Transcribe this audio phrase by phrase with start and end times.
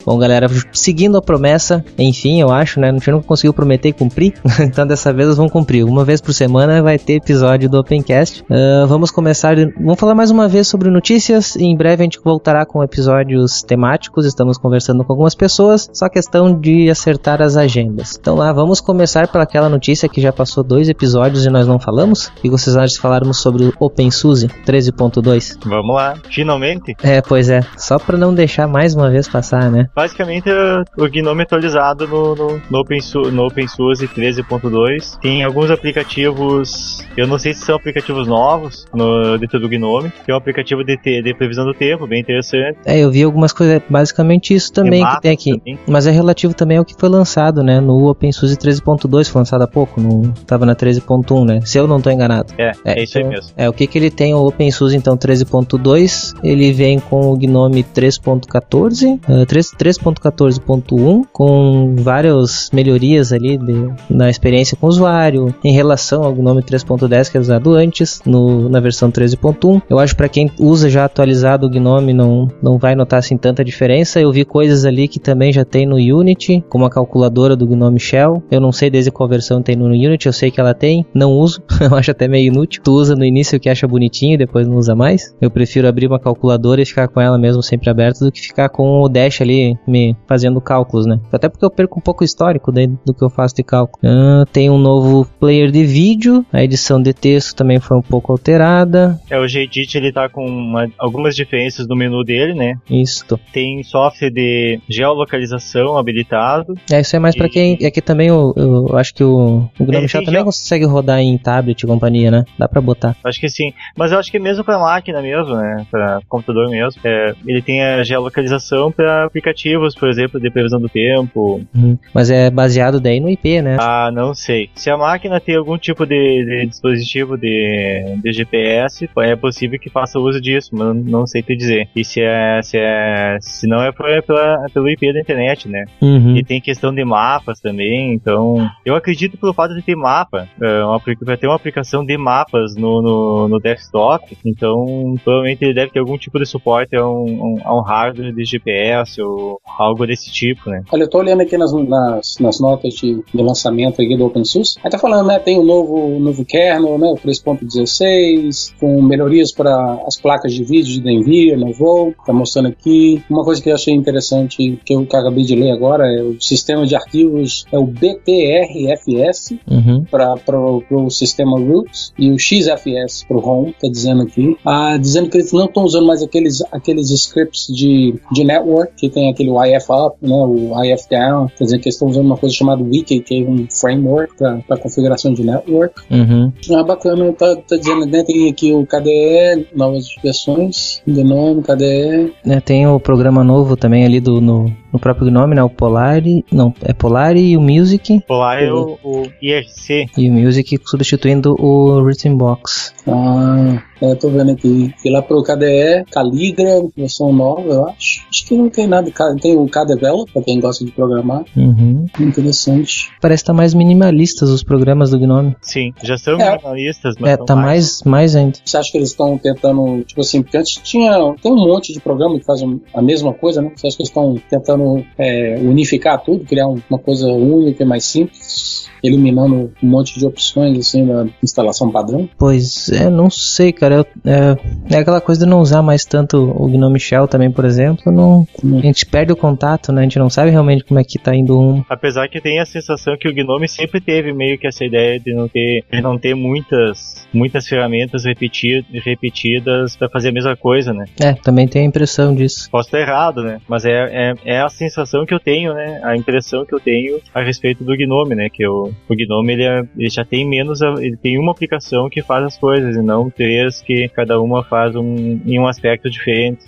[0.08, 2.92] Bom, galera, seguindo a promessa, enfim, eu acho, né?
[2.92, 5.84] A gente não conseguiu prometer e cumprir, então dessa vez nós vamos cumprir.
[5.84, 8.42] Uma vez por semana vai ter episódio do Opencast.
[8.44, 11.58] Uh, vamos começar, vamos falar mais uma vez sobre notícias.
[11.58, 14.26] Em breve a gente voltará com episódios temáticos.
[14.26, 18.18] Estamos conversando com algumas pessoas, só questão de acertar as agendas.
[18.18, 22.32] Então lá, vamos começar pelaquela notícia que já passou dois episódios e nós não falamos.
[22.42, 25.58] E vocês acham que falarmos sobre o OpenSUSE 13.2?
[25.66, 26.96] Vamos lá, finalmente?
[27.04, 29.90] É, pois é, só para não deixar mais uma vez passar, né?
[29.98, 30.48] Basicamente
[30.96, 35.18] o GNOME atualizado no, no, no, OpenSUSE, no OpenSUSE 13.2.
[35.20, 40.12] Tem alguns aplicativos, eu não sei se são aplicativos novos no, dentro do GNOME.
[40.24, 42.78] Tem um aplicativo de, de previsão do tempo, bem interessante.
[42.86, 45.58] É, eu vi algumas coisas, basicamente isso também tem que tem aqui.
[45.58, 45.80] Também.
[45.88, 47.82] Mas é relativo também ao que foi lançado, né?
[47.82, 51.62] No OpenSUSE 13.2, foi lançado há pouco, no, tava na 13.1, né?
[51.62, 52.54] Se eu não estou enganado.
[52.60, 53.52] É, é, é isso então, aí mesmo.
[53.58, 57.84] É, o que que ele tem, o OpenSUSE então 13.2, ele vem com o GNOME
[57.84, 65.72] 3.14, uh, 3, 3.14.1 com várias melhorias ali de, na experiência com o usuário em
[65.72, 69.82] relação ao GNOME 3.10 que é usado antes no, na versão 13.1.
[69.90, 73.64] Eu acho para quem usa já atualizado o GNOME não, não vai notar assim tanta
[73.64, 74.20] diferença.
[74.20, 78.00] Eu vi coisas ali que também já tem no Unity, como a calculadora do GNOME
[78.00, 78.44] Shell.
[78.52, 81.32] Eu não sei desde qual versão tem no Unity, eu sei que ela tem, não
[81.32, 82.82] uso, eu acho até meio inútil.
[82.84, 85.34] Tu usa no início o que acha bonitinho e depois não usa mais.
[85.40, 88.70] Eu prefiro abrir uma calculadora e ficar com ela mesmo sempre aberta do que ficar
[88.70, 91.20] com o Dash ali me fazendo cálculos, né?
[91.32, 94.00] Até porque eu perco um pouco o histórico do que eu faço de cálculo.
[94.04, 98.32] Ah, tem um novo player de vídeo, a edição de texto também foi um pouco
[98.32, 99.20] alterada.
[99.30, 102.76] É, o Gedit ele tá com uma, algumas diferenças no menu dele, né?
[102.90, 103.26] Isso.
[103.52, 106.76] Tem software de geolocalização habilitado.
[106.92, 107.38] É, isso é mais e...
[107.38, 107.78] para quem.
[107.82, 111.38] É que também eu, eu acho que o, o Gnome Shell também consegue rodar em
[111.38, 112.46] tablet e companhia, né?
[112.58, 113.16] Dá pra botar.
[113.24, 113.74] Acho que sim.
[113.98, 115.86] Mas eu acho que mesmo pra máquina mesmo, né?
[115.90, 120.80] Pra computador mesmo, é, ele tem a geolocalização para aplicativo aplicativos, por exemplo, de previsão
[120.80, 121.62] do tempo.
[121.76, 121.98] Uhum.
[122.14, 123.78] Mas é baseado daí no IP, né?
[123.80, 124.70] Ah, não sei.
[124.76, 129.90] Se a máquina tem algum tipo de, de dispositivo de, de, GPS, é possível que
[129.90, 131.90] faça uso disso, mas não sei te dizer.
[131.96, 135.86] E se é, se é, se não é, é pela, pelo IP da internet, né?
[136.02, 136.38] Uhum.
[136.38, 140.82] E tem questão de mapas também, então eu acredito pelo fato de ter mapa, é,
[141.22, 146.00] vai ter uma aplicação de mapas no, no, no, desktop, então provavelmente ele deve ter
[146.00, 150.32] algum tipo de suporte a um, a um hardware de GPS ou algo, algo desse
[150.32, 150.84] tipo, né?
[150.92, 154.76] Olha, eu tô olhando aqui nas, nas, nas notas de, de lançamento aqui do OpenSUSE.
[154.84, 155.40] Aí tá falando, né?
[155.40, 157.08] Tem o novo, novo kernel, né?
[157.08, 162.14] O 3.16, com melhorias para as placas de vídeo de NVIDIA, no voo.
[162.26, 163.24] Tá mostrando aqui.
[163.30, 166.86] Uma coisa que eu achei interessante, que eu, acabei de ler agora, é o sistema
[166.86, 170.04] de arquivos, é o BTRFS Uhum.
[170.06, 174.58] para o sistema root e o XFS para o home, tá dizendo aqui.
[174.66, 179.10] Ah, dizendo que eles não estão usando mais aqueles, aqueles scripts de, de network, que
[179.10, 182.38] tem aquele IF up, né, o IF down, quer dizer que eles estão usando uma
[182.38, 184.34] coisa chamada Wiki, que é um framework
[184.68, 186.02] para configuração de network.
[186.10, 186.52] Uhum.
[186.74, 192.34] Ah, bacana, tá, tá dizendo, né, tem aqui o KDE, novas versões, Gnome, KDE.
[192.46, 195.64] É, tem o programa novo também ali do, no, no próprio nome, né?
[195.64, 196.44] O Polari.
[196.52, 198.22] Não, é Polari e o Music.
[198.28, 200.06] Polar é o, o IRC.
[200.18, 202.94] E o Music substituindo o Written-Box.
[203.08, 204.94] Ah, é, tô vendo aqui.
[205.02, 208.26] Fui lá pro KDE, Caligra, versão nova, eu acho.
[208.30, 209.12] Acho que não tem nada.
[209.42, 211.44] Tem o KDevelop, pra quem gosta de programar.
[211.56, 212.06] Uhum.
[212.20, 213.10] Interessante.
[213.22, 215.56] Parece que tá mais minimalistas os programas do Gnome.
[215.62, 216.52] Sim, já são É.
[216.52, 218.58] minimalistas, mas É, tá mais, mais ainda.
[218.64, 222.00] Você acha que eles estão tentando, tipo assim, porque antes tinha, tem um monte de
[222.00, 223.72] programa que fazem a mesma coisa, né?
[223.76, 224.77] Você acha que eles estão tentando
[225.18, 230.26] é, unificar tudo, criar um- uma coisa única e mais simples, eliminando um monte de
[230.26, 232.28] opções, assim, na instalação padrão?
[232.38, 233.96] Pois é, não sei, cara.
[233.96, 237.64] Eu- é, é aquela coisa de não usar mais tanto o Gnome Shell também, por
[237.66, 238.12] exemplo.
[238.12, 240.02] Não, a gente perde o contato, né?
[240.02, 241.84] A gente não sabe realmente como é que tá indo um.
[241.90, 245.34] Apesar que tem a sensação que o Gnome sempre teve meio que essa ideia de
[245.34, 250.94] não ter, de não ter muitas, muitas ferramentas repeti- repetidas para fazer a mesma coisa,
[250.94, 251.06] né?
[251.20, 252.68] É, também tem a impressão disso.
[252.72, 253.60] Posso estar errado, né?
[253.68, 256.00] Mas é, é, é a sensação que eu tenho, né?
[256.04, 258.50] A impressão que eu tenho a respeito do Gnome, né?
[258.52, 262.22] Que o, o Gnome ele, é- ele já tem menos, ele tem uma aplicação que
[262.22, 266.66] faz as coisas e não três que cada uma faz um, em um aspecto diferente.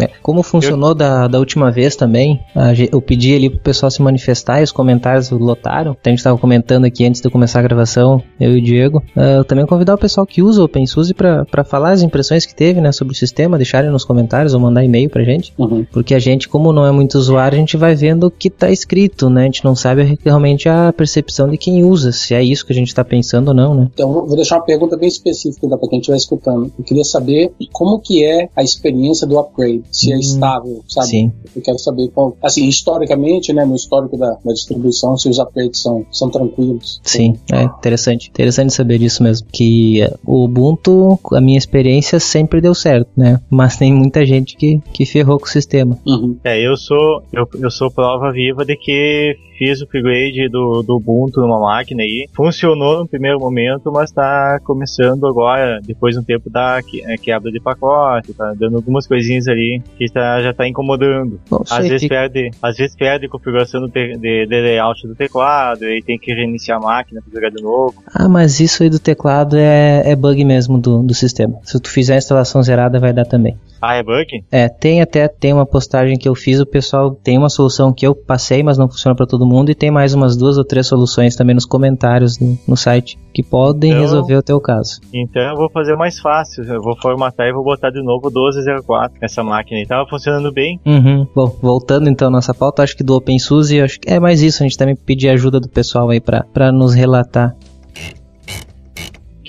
[0.00, 4.00] É, como funcionou da, da última vez também, a eu pedi ali pro pessoal se
[4.00, 5.96] manifestar e os comentários lotaram.
[6.04, 9.02] A gente tava comentando aqui antes de começar a gravação, eu e o Diego.
[9.16, 12.54] Eu também convidar o pessoal que usa o OpenSUSE pra pra falar as impressões que
[12.54, 15.52] teve né, sobre o sistema, deixarem nos comentários ou mandar e-mail pra gente.
[15.58, 15.84] Uhum.
[15.90, 18.70] Porque a gente, como não é muito usuário, a gente vai vendo o que tá
[18.70, 19.42] escrito, né?
[19.42, 22.76] A gente não sabe realmente a percepção de quem usa, se é isso que a
[22.76, 23.88] gente tá pensando ou não, né?
[23.94, 26.72] Então, vou deixar uma pergunta bem específica para quem estiver escutando.
[26.78, 31.06] Eu queria saber como que é a experiência do upgrade, se é Hum, estável, sabe?
[31.06, 31.32] Sim.
[31.54, 35.80] Eu quero saber qual, assim, historicamente, né, no histórico da, da distribuição, se os upgrades
[35.80, 37.00] são, são tranquilos.
[37.02, 38.28] Sim, é interessante.
[38.30, 39.46] Interessante saber disso mesmo.
[39.50, 43.40] Que o Ubuntu, a minha experiência, sempre deu certo, né?
[43.48, 45.98] Mas tem muita gente que, que ferrou com o sistema.
[46.06, 46.36] Uhum.
[46.44, 50.96] É, eu sou eu, eu sou prova viva de que fiz o upgrade do, do
[50.96, 52.28] Ubuntu numa máquina aí.
[52.32, 57.16] Funcionou no primeiro momento, mas tá começando agora, depois de um tempo da que- é,
[57.16, 61.40] quebra de pacote, tá dando algumas coisinhas ali que tá, já tá incomodando.
[61.64, 65.16] Isso Às vezes fica- perde, às vezes perde configuração do te- de, de layout do
[65.16, 67.94] teclado, aí tem que reiniciar a máquina pra jogar de novo.
[68.14, 71.58] Ah, mas isso aí do teclado é, é bug mesmo do, do sistema.
[71.64, 73.56] Se tu fizer a instalação zerada, vai dar também.
[73.80, 74.44] Ah, é bug?
[74.50, 78.06] É, tem até tem uma postagem que eu fiz, o pessoal tem uma solução que
[78.06, 80.86] eu passei, mas não funciona para todo mundo, e tem mais umas duas ou três
[80.86, 85.00] soluções também nos comentários no, no site que podem Então- resolver o teu caso.
[85.14, 86.64] Então eu vou fazer mais fácil.
[86.64, 89.80] Eu vou formatar e vou botar de novo o 1204 nessa máquina.
[89.80, 90.80] E tava funcionando bem.
[90.84, 91.26] Uhum.
[91.34, 94.62] Bom, voltando então à nossa pauta, acho que do OpenSUSE, acho que é mais isso,
[94.62, 97.54] a gente também pedir ajuda do pessoal aí pra nos relatar.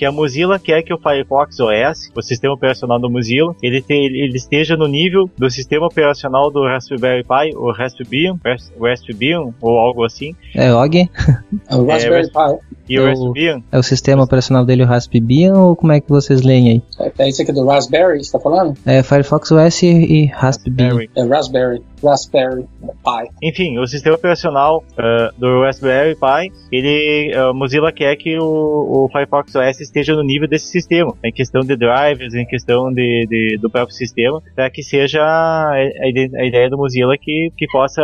[0.00, 3.92] Que a Mozilla quer que o Firefox OS, o sistema operacional do Mozilla, ele, te-
[3.92, 9.78] ele esteja no nível do sistema operacional do Raspberry Pi, ou Raspbian, Ras- Raspbian, ou
[9.78, 10.34] algo assim.
[10.54, 11.10] É OG?
[11.68, 12.58] É o Raspberry Pi.
[12.88, 16.08] E o Eu- Raspbian, É o sistema operacional dele o Raspbian ou como é que
[16.08, 16.82] vocês leem aí?
[16.98, 18.74] É, é isso aqui do Raspberry, você tá falando?
[18.86, 20.86] É Firefox OS e Raspbian.
[20.88, 21.10] Raspberry.
[21.14, 21.82] É Raspberry.
[22.02, 23.30] Raspberry Pi.
[23.42, 29.08] Enfim, o sistema operacional ah, do Raspberry Pi, ele, a Mozilla quer que o, o
[29.12, 33.58] Firefox OS esteja no nível desse sistema, em questão de drivers, em questão de, de-
[33.60, 37.66] do próprio sistema, para que seja a, a ide- a ideia do Mozilla que, que
[37.66, 38.02] possa,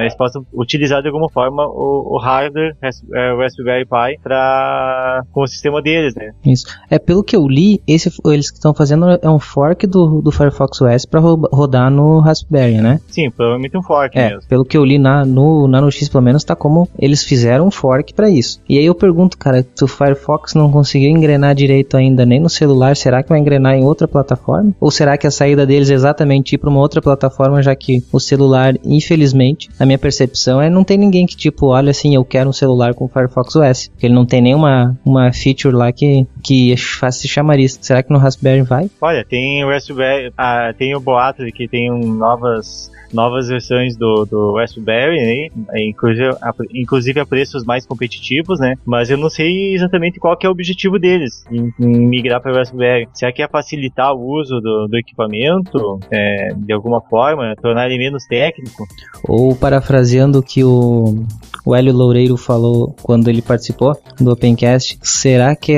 [0.00, 5.42] eles possam utilizar de alguma forma o, o hardware Ras- eh, Raspberry Pi para com
[5.42, 6.32] o sistema deles, né?
[6.44, 6.66] Isso.
[6.90, 10.30] É pelo que eu li, esse eles que estão fazendo é um fork do, do
[10.30, 13.00] Firefox OS para rodar no Raspberry, né?
[13.08, 14.48] Sim, provavelmente um fork É, mesmo.
[14.48, 17.70] pelo que eu li na, no, na notícia, pelo menos, tá como eles fizeram um
[17.70, 18.60] fork pra isso.
[18.68, 22.50] E aí eu pergunto, cara, se o Firefox não conseguiu engrenar direito ainda nem no
[22.50, 24.74] celular, será que vai engrenar em outra plataforma?
[24.78, 28.04] Ou será que a saída deles é exatamente ir pra uma outra plataforma, já que
[28.12, 32.24] o celular, infelizmente, a minha percepção é não tem ninguém que tipo, olha assim, eu
[32.24, 33.88] quero um celular com Firefox OS.
[33.88, 37.78] Porque ele não tem nenhuma uma feature lá que, que faça chamariz.
[37.80, 38.90] Será que no Raspberry vai?
[39.00, 43.96] Olha, tem o Raspberry, ah, tem o boato de que tem um, novas novas versões
[43.96, 45.86] do, do Raspberry, né?
[45.86, 48.74] inclusive, a, inclusive a preços mais competitivos, né?
[48.84, 52.52] Mas eu não sei exatamente qual que é o objetivo deles em, em migrar para
[52.52, 53.08] o Raspberry.
[53.12, 57.98] Será que é facilitar o uso do, do equipamento é, de alguma forma, tornar ele
[57.98, 58.86] menos técnico?
[59.28, 61.24] Ou parafraseando que o,
[61.64, 65.76] o Hélio Loureiro falou quando ele participou do Opencast, será que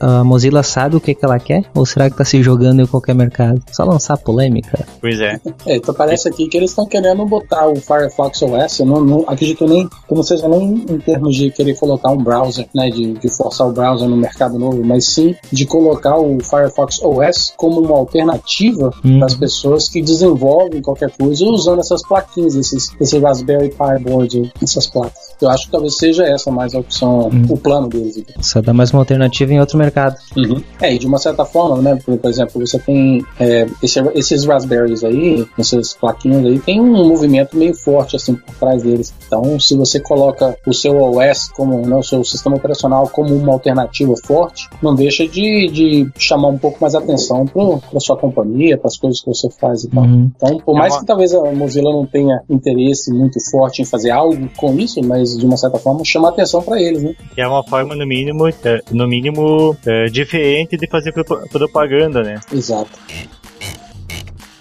[0.00, 1.64] a, Mozilla sabe o que, que ela quer?
[1.74, 3.62] Ou será que tá se jogando em qualquer mercado?
[3.72, 4.86] Só lançar polêmica?
[5.00, 5.40] Pois é.
[5.66, 9.24] é então parece aqui que eles estão querendo botar o Firefox OS, eu não, não
[9.26, 13.14] acredito nem que não seja nem em termos de querer colocar um browser, né, de,
[13.14, 17.80] de forçar o browser no mercado novo, mas sim de colocar o Firefox OS como
[17.80, 19.18] uma alternativa hum.
[19.18, 24.52] para as pessoas que desenvolvem qualquer coisa usando essas plaquinhas, esses, esse Raspberry Pi board,
[24.62, 25.25] essas placas.
[25.40, 27.46] Eu acho que talvez seja essa mais a opção, hum.
[27.48, 28.24] o plano deles.
[28.40, 30.16] Só dá mais uma alternativa em outro mercado.
[30.36, 30.62] Uhum.
[30.80, 34.44] É, e de uma certa forma, né, por, por exemplo, você tem é, esse, esses
[34.44, 39.12] Raspberries aí, essas plaquinhas aí, tem um movimento meio forte assim por trás deles.
[39.26, 43.52] Então, se você coloca o seu OS como, né, o seu sistema operacional como uma
[43.52, 48.88] alternativa forte, não deixa de, de chamar um pouco mais atenção para sua companhia, para
[48.88, 50.04] as coisas que você faz e tal.
[50.04, 50.30] Uhum.
[50.36, 51.00] Então, por mais é uma...
[51.00, 55.25] que talvez a Mozilla não tenha interesse muito forte em fazer algo com isso, mas
[55.34, 57.14] de uma certa forma chama atenção para eles, né?
[57.36, 61.12] É uma forma no mínimo, é, no mínimo é, diferente de fazer
[61.50, 62.40] propaganda, né?
[62.52, 62.90] Exato.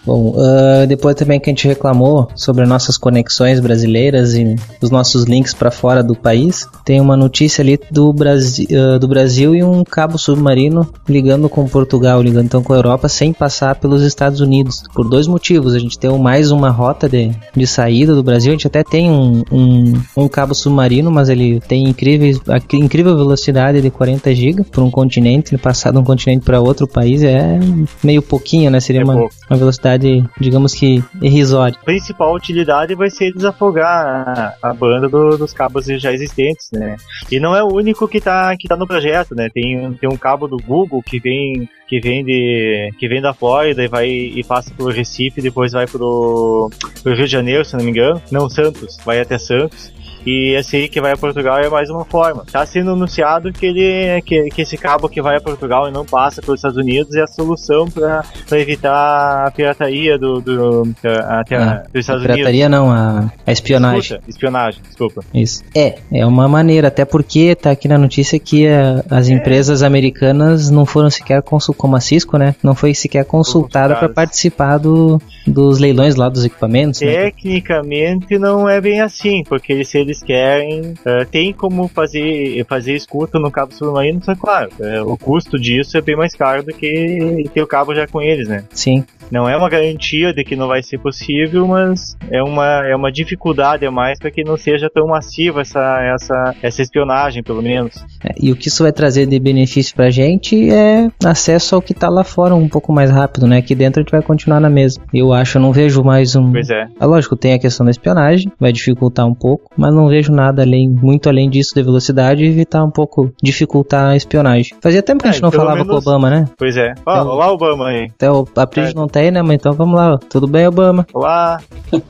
[0.05, 5.23] Bom, uh, depois também que a gente reclamou sobre nossas conexões brasileiras e os nossos
[5.23, 9.63] links para fora do país, tem uma notícia ali do, Brasi uh, do Brasil e
[9.63, 14.39] um cabo submarino ligando com Portugal, ligando então com a Europa, sem passar pelos Estados
[14.39, 14.83] Unidos.
[14.93, 15.73] Por dois motivos.
[15.73, 18.51] A gente tem mais uma rota de, de saída do Brasil.
[18.51, 22.39] A gente até tem um, um, um cabo submarino, mas ele tem incríveis,
[22.73, 27.23] incrível velocidade de 40 GB por um continente, passar de um continente para outro país
[27.23, 27.59] é
[28.03, 28.79] meio pouquinho, né?
[28.79, 31.77] Seria é uma, uma velocidade digamos que irrisória.
[31.81, 36.95] A principal utilidade vai ser desafogar a, a banda do, dos cabos já existentes, né?
[37.31, 39.49] E não é o único que tá, que tá no projeto, né?
[39.53, 43.83] Tem, tem um cabo do Google que vem que vem de que vem da Flórida
[43.83, 46.69] e vai e passa pelo Recife, depois vai pro,
[47.03, 48.21] pro Rio de Janeiro, se não me engano.
[48.31, 49.93] Não, Santos, vai até Santos.
[50.25, 52.43] E esse aí que vai a Portugal é mais uma forma.
[52.45, 56.05] Está sendo anunciado que ele que, que esse cabo que vai a Portugal e não
[56.05, 61.41] passa pelos Estados Unidos é a solução para evitar a pirataria do, do, a, a,
[61.41, 62.69] ah, dos Estados a pirataria Unidos.
[62.69, 63.99] não, a, a espionagem.
[63.99, 65.23] Escuta, espionagem, desculpa.
[65.33, 65.63] Isso.
[65.75, 69.33] É, é uma maneira, até porque tá aqui na notícia que a, as é.
[69.33, 72.55] empresas americanas não foram sequer consultadas, como a Cisco, né?
[72.63, 77.01] Não foi sequer consultada para participar do, dos leilões lá dos equipamentos.
[77.01, 77.11] Né?
[77.11, 78.39] Tecnicamente né?
[78.39, 80.81] não é bem assim, porque se eles eles querem.
[80.81, 85.97] Uh, tem como fazer, fazer escuta no cabo submarino, só claro, uh, o custo disso
[85.97, 88.63] é bem mais caro do que ter o cabo já com eles, né?
[88.71, 89.03] Sim.
[89.31, 93.11] Não é uma garantia de que não vai ser possível, mas é uma, é uma
[93.11, 97.95] dificuldade a mais para que não seja tão massiva essa, essa, essa espionagem, pelo menos.
[98.23, 101.81] É, e o que isso vai trazer de benefício para a gente é acesso ao
[101.81, 103.57] que está lá fora um pouco mais rápido, né?
[103.57, 105.03] Aqui dentro a gente vai continuar na mesma.
[105.13, 106.51] Eu acho, eu não vejo mais um.
[106.51, 106.87] Pois é.
[106.99, 110.61] é lógico, tem a questão da espionagem, vai dificultar um pouco, mas não vejo nada
[110.61, 114.75] além, muito além disso de velocidade e evitar um pouco, dificultar a espionagem.
[114.81, 115.89] Fazia tempo que a gente é, não falava menos...
[115.89, 116.45] com o Obama, né?
[116.57, 116.93] Pois é.
[117.05, 118.05] Ó, então, olá, Obama aí.
[118.05, 118.93] Até o Apris é.
[118.93, 119.41] não tem, né?
[119.41, 120.17] Mas então vamos lá.
[120.29, 121.05] Tudo bem, Obama?
[121.13, 121.59] Olá.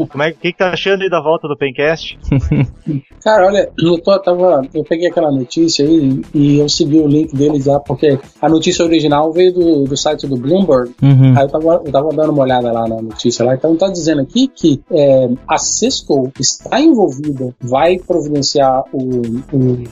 [0.09, 2.17] Como é que, que tá achando aí da volta do Pencast?
[3.23, 7.35] Cara, olha, eu, tô, tava, eu peguei aquela notícia aí e eu segui o link
[7.35, 10.91] deles lá, porque a notícia original veio do, do site do Bloomberg.
[11.01, 11.33] Uhum.
[11.35, 13.55] Aí eu tava, eu tava dando uma olhada lá na notícia lá.
[13.55, 19.21] Então tá dizendo aqui que é, a Cisco está envolvida, vai providenciar o,
[19.53, 19.83] o,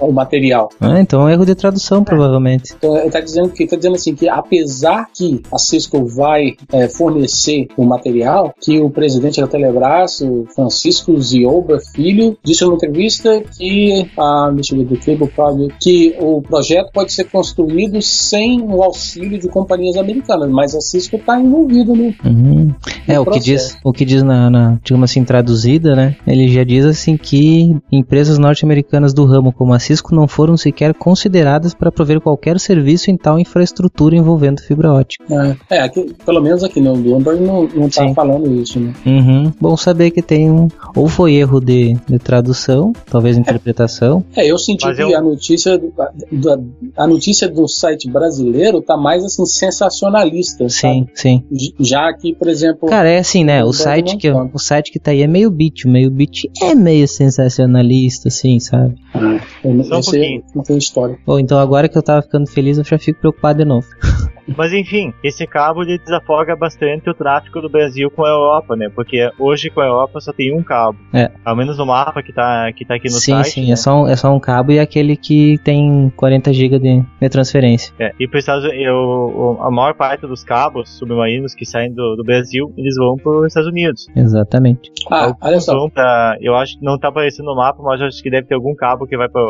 [0.00, 0.68] o material.
[0.80, 2.04] Ah, então é um erro de tradução, é.
[2.04, 2.74] provavelmente.
[2.76, 6.88] Então, ele tá dizendo que tá dizendo assim que apesar que a Cisco vai é,
[6.88, 13.42] fornecer o material, que o presidente da Telebrás, o Francisco Zioba Filho, disse numa entrevista
[13.56, 18.82] que ah, deixa eu ver, Cable Project, que o projeto pode ser construído sem o
[18.82, 22.74] auxílio de companhias americanas, mas a Cisco está envolvida no, uhum.
[23.06, 26.16] É, o que diz, o que diz na, na, digamos assim, traduzida, né?
[26.26, 30.92] Ele já diz assim que empresas norte-americanas do ramo como a Cisco não foram sequer
[30.92, 35.24] consideradas para prover qualquer serviço em tal infraestrutura envolvendo fibra ótica.
[35.70, 38.14] É, é aqui, pelo menos aqui no Bloomberg não, não tá Sim.
[38.14, 38.92] falando isso, né?
[39.06, 39.52] Uhum.
[39.58, 40.68] Bom saber que tem um.
[40.94, 44.22] Ou foi erro de, de tradução, talvez interpretação.
[44.36, 45.16] É, eu senti Mas que eu...
[45.16, 45.92] a notícia do,
[46.30, 46.58] da,
[46.96, 50.68] a notícia do site brasileiro tá mais assim sensacionalista.
[50.68, 51.10] Sim, sabe?
[51.14, 51.44] sim.
[51.80, 52.88] Já que, por exemplo.
[52.88, 53.64] Cara, é assim, né?
[53.64, 55.86] O site, que, o site que tá aí é meio bit.
[55.86, 58.94] O meio bit é meio sensacionalista, assim, sabe?
[59.14, 60.42] Ah, eu, Só um pouquinho.
[60.54, 61.18] não tem história.
[61.26, 63.86] Ou então agora que eu tava ficando feliz, eu já fico preocupado de novo.
[64.56, 68.88] Mas enfim, esse cabo ele desafoga bastante o tráfego do Brasil com a Europa, né?
[68.94, 70.98] Porque hoje com a Europa só tem um cabo.
[71.12, 71.30] É.
[71.44, 73.50] Ao menos no mapa que tá, que tá aqui no sim, site.
[73.50, 73.72] sim, né?
[73.72, 77.28] é, só um, é só um cabo e aquele que tem 40 GB de, de
[77.28, 77.92] transferência.
[77.98, 82.24] É, e para Estados Unidos, a maior parte dos cabos submarinos que saem do, do
[82.24, 84.06] Brasil, eles vão para os Estados Unidos.
[84.14, 84.90] Exatamente.
[85.10, 85.88] Ah, Alguns olha só.
[85.88, 88.54] pra, eu acho que não tá aparecendo no mapa, mas eu acho que deve ter
[88.54, 89.42] algum cabo que vai pra,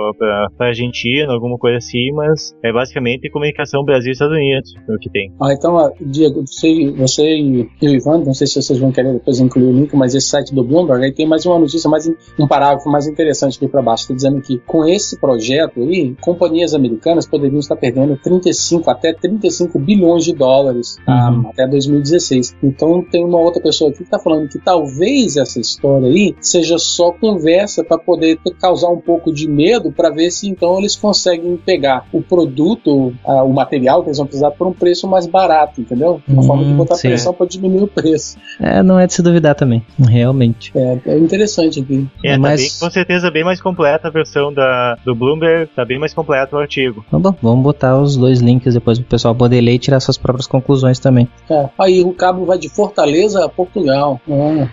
[0.57, 5.33] pra Argentina, alguma coisa assim, mas é basicamente comunicação Brasil e Estados Unidos, que tem.
[5.41, 9.41] Ah, então, Diego, você, você e o Ivan, não sei se vocês vão querer depois
[9.41, 12.47] incluir o link, mas esse site do Bloomberg, aí tem mais uma notícia, mais um
[12.47, 17.27] parágrafo mais interessante aqui para baixo, está dizendo que com esse projeto aí, companhias americanas
[17.27, 21.49] poderiam estar perdendo 35 até 35 bilhões de dólares ah, Uhum.
[21.49, 22.57] até 2016.
[22.63, 26.79] Então tem uma outra pessoa aqui que está falando que talvez essa história aí seja
[26.79, 31.57] só conversa para poder causar um pouco de medo para ver se então eles conseguem
[31.57, 35.81] pegar o produto, ah, o material que eles vão precisar por um preço mais barato,
[35.81, 36.21] entendeu?
[36.29, 37.09] Uma Hum, forma de botar sim.
[37.09, 38.37] pressão para diminuir o preço.
[38.61, 40.73] É, não é de se duvidar também, realmente.
[40.75, 42.07] É, é interessante aqui.
[42.25, 45.85] É, Mas- tá bem, com certeza bem mais completa a versão da, do Bloomberg, tá
[45.85, 47.05] bem mais completo o artigo.
[47.09, 50.19] Então, bom, vamos botar os dois links depois pro pessoal poder ler e tirar suas
[50.19, 51.29] próprias conclusões também.
[51.49, 51.69] É.
[51.79, 54.21] Aí o cabo vai de Fortaleza a Portugal.
[54.29, 54.67] Hum.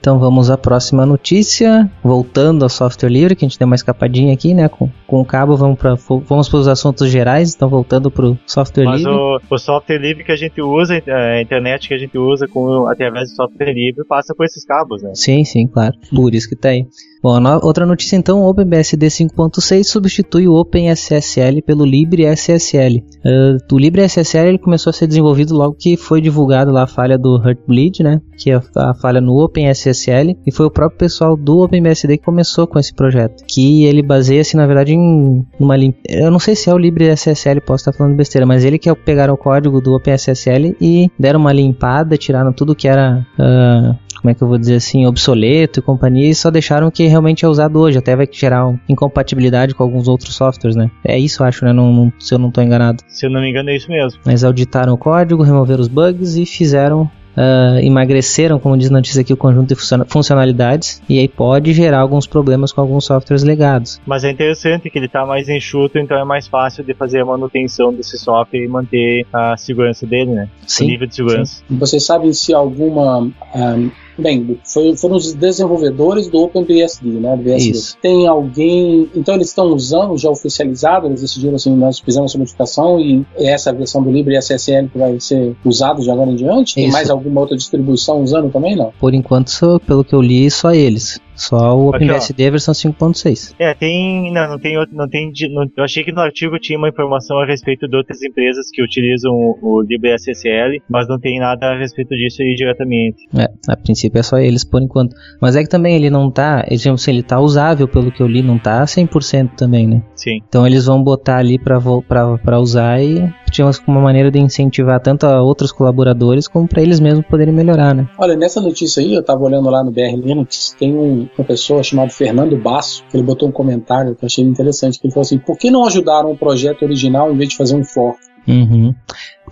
[0.00, 1.90] Então vamos à próxima notícia.
[2.02, 4.66] Voltando ao software livre, que a gente deu uma escapadinha aqui, né?
[4.66, 5.94] Com, com o cabo, vamos para
[6.26, 7.54] vamos os assuntos gerais.
[7.54, 9.12] Então voltando para o software Mas livre.
[9.12, 12.86] o, o software livre que a gente usa, a internet que a gente usa com,
[12.86, 15.10] através do software livre, passa por esses cabos, né?
[15.14, 15.94] Sim, sim, claro.
[16.14, 16.86] Por isso que tá aí.
[17.22, 23.04] Bom, no- outra notícia então, o OpenBSD 5.6 substitui o OpenSSL pelo LibreSSL.
[23.24, 27.18] Uh, o LibreSSL ele começou a ser desenvolvido logo que foi divulgado lá a falha
[27.18, 28.22] do Heartbleed, né?
[28.38, 32.24] Que é a, a falha no OpenSSL e foi o próprio pessoal do OpenBSD que
[32.24, 33.44] começou com esse projeto.
[33.46, 35.92] Que ele baseia-se na verdade em uma lim...
[36.08, 38.94] eu não sei se é o LibreSSL, posso estar falando besteira, mas ele que é
[38.94, 44.30] pegaram o código do OpenSSL e deram uma limpada, tiraram tudo que era ah, como
[44.30, 47.44] é que eu vou dizer assim, obsoleto e companhia, e só deixaram o que realmente
[47.44, 50.90] é usado hoje, até vai gerar um- incompatibilidade com alguns outros softwares, né?
[51.04, 51.72] É isso, eu acho, né?
[51.72, 53.02] Não, não- se eu não estou enganado.
[53.08, 54.20] Se eu não me engano, é isso mesmo.
[54.24, 57.10] Mas auditaram o código, removeram os bugs e fizeram.
[57.36, 61.72] ah, emagreceram, como diz na notícia aqui, o conjunto de funciona- funcionalidades e aí pode
[61.72, 64.00] gerar alguns problemas com alguns softwares legados.
[64.04, 67.24] Mas é interessante que ele tá mais enxuto, então é mais fácil de fazer a
[67.24, 70.48] manutenção desse software e manter a segurança dele, né?
[70.66, 71.62] O Sim, nível de segurança.
[71.70, 73.30] Vocês sabem se alguma.
[73.54, 73.76] ah,
[74.20, 77.36] bem, foi- foram os desenvolvedores do OpenBSD, né?
[77.36, 77.70] do BSD.
[77.70, 77.96] Isso.
[78.00, 79.08] Tem alguém.
[79.14, 83.72] Então eles estão usando já oficializado, eles decidiram assim, nós fizemos essa modificação e essa
[83.72, 86.74] versão do LibreSSL que vai ser usado de agora em diante.
[86.74, 86.92] Tem Isso.
[86.92, 88.76] mais alguma outra distribuição usando também?
[88.76, 88.92] Não.
[89.00, 91.18] Por enquanto, só- pelo que eu li, só eles.
[91.40, 91.88] Só o.
[91.88, 93.54] OpenBSD versão 5.6.
[93.58, 94.30] É, tem.
[94.32, 94.74] Não, não tem.
[94.92, 98.22] Não tem, não- eu achei que no artigo tinha uma informação a respeito de outras
[98.22, 103.26] empresas que utilizam o, o LibreSSL, mas não tem nada a respeito disso aí diretamente.
[103.34, 105.14] É, a princípio é só eles por enquanto.
[105.40, 108.22] Mas é que também ele não tá, ele, tipo assim, ele tá usável pelo que
[108.22, 110.02] eu li, não tá 100% também, né?
[110.14, 110.40] Sim.
[110.46, 115.00] Então eles vão botar ali pra, pra, pra usar e tinha uma maneira de incentivar
[115.00, 118.08] tanto a outros colaboradores como pra eles mesmos poderem melhorar, né?
[118.18, 121.82] Olha, nessa notícia aí, eu tava olhando lá no BR Linux, tem um- uma pessoa
[121.82, 125.22] chamada Fernando Basso, que ele botou um comentário que eu achei interessante, que ele falou
[125.22, 128.18] assim, por que não ajudaram o projeto original em vez de fazer um fork?
[128.46, 128.94] Uhum.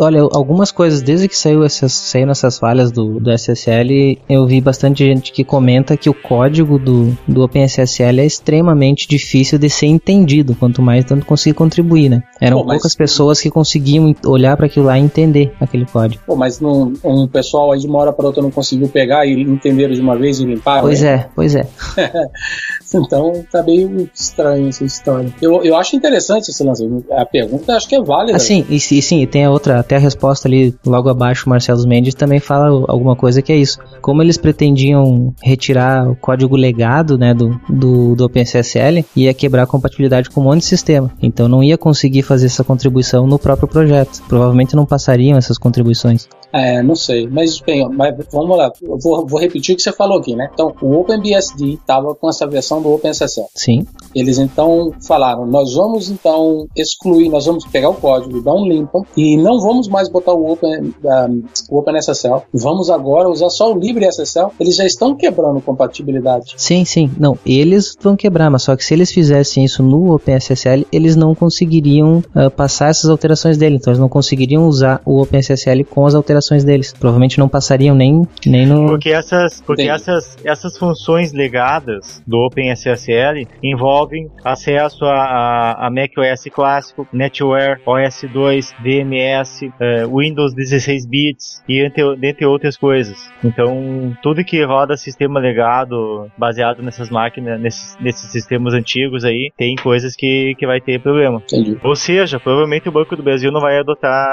[0.01, 4.61] Olha, algumas coisas, desde que saiu essas, saíram essas falhas do, do SSL, eu vi
[4.61, 9.87] bastante gente que comenta que o código do, do OpenSSL é extremamente difícil de ser
[9.87, 12.23] entendido, quanto mais tanto conseguir contribuir, né?
[12.41, 16.23] Eram Pô, mas- poucas pessoas que conseguiam olhar para aquilo lá e entender aquele código.
[16.25, 19.43] Pô, mas não, um pessoal aí de uma hora para outra não conseguiu pegar e
[19.43, 20.83] entenderam de uma vez e limparam?
[20.83, 21.09] Pois né?
[21.09, 21.67] é, pois é.
[22.97, 25.33] Então tá meio estranho essa história.
[25.43, 26.89] Eu, eu acho interessante esse lance.
[27.13, 28.37] A pergunta acho que é válida.
[28.37, 31.45] Assim, e, sim- e sim, e tem a outra, até a resposta ali logo abaixo,
[31.47, 33.79] o Marcelo Mendes também fala alguma coisa que é isso.
[34.01, 39.67] Como eles pretendiam retirar o código legado, né, do, do, do OpenSSL, ia quebrar a
[39.67, 41.11] compatibilidade com um monte de sistema.
[41.23, 44.23] Então não ia conseguir fazer essa contribuição no próprio projeto.
[44.29, 46.29] Provavelmente não passariam essas contribuições.
[46.53, 47.27] É, não sei.
[47.29, 48.73] Mas, bem, ó, mas vamos lá.
[48.83, 50.49] Eu vou, vou repetir o que você falou aqui, né?
[50.53, 53.47] Então, o OpenBSD estava com essa versão do OpenSSL.
[53.55, 58.67] Sim, Eles então falaram: nós vamos então excluir, nós vamos pegar o código, dar um
[58.67, 62.43] limpa e não vamos mais botar o Open, um, o OpenSSL.
[62.53, 64.51] Vamos agora usar só o LibreSSL.
[64.59, 66.55] Eles já estão quebrando compatibilidade.
[66.57, 67.11] sim, sim.
[67.19, 71.35] Não, eles vão quebrar, mas só que se eles fizessem isso no OpenSSL, eles não
[71.35, 73.77] conseguiriam ah, passar essas alterações dele.
[73.77, 76.93] Então eles não conseguiriam usar o OpenSSL com as alterações deles.
[76.93, 78.87] Provavelmente não passariam nem, nem no.
[78.87, 79.97] Porque essas, porque Entendi.
[79.97, 88.75] essas, essas funções legadas do OpenSSL envolvem acesso a, a, a macOS clássico, NetWare, OS2,
[88.83, 93.31] VMS, eh, Windows 16 bits e entre, dentre outras coisas.
[93.45, 99.77] Então, tudo que roda sistema legado baseado nessas máquinas, nesses, nesses sistemas antigos aí, tem
[99.77, 101.43] coisas que, que vai ter problema.
[101.45, 101.79] Entendi.
[101.83, 104.29] Ou seja, provavelmente o Banco do Brasil não vai adotar,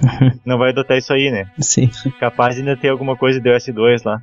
[0.44, 1.46] não vai adotar isso aí, né?
[1.58, 1.90] Sim.
[2.18, 4.22] Capaz ainda ter alguma coisa de OS2 lá.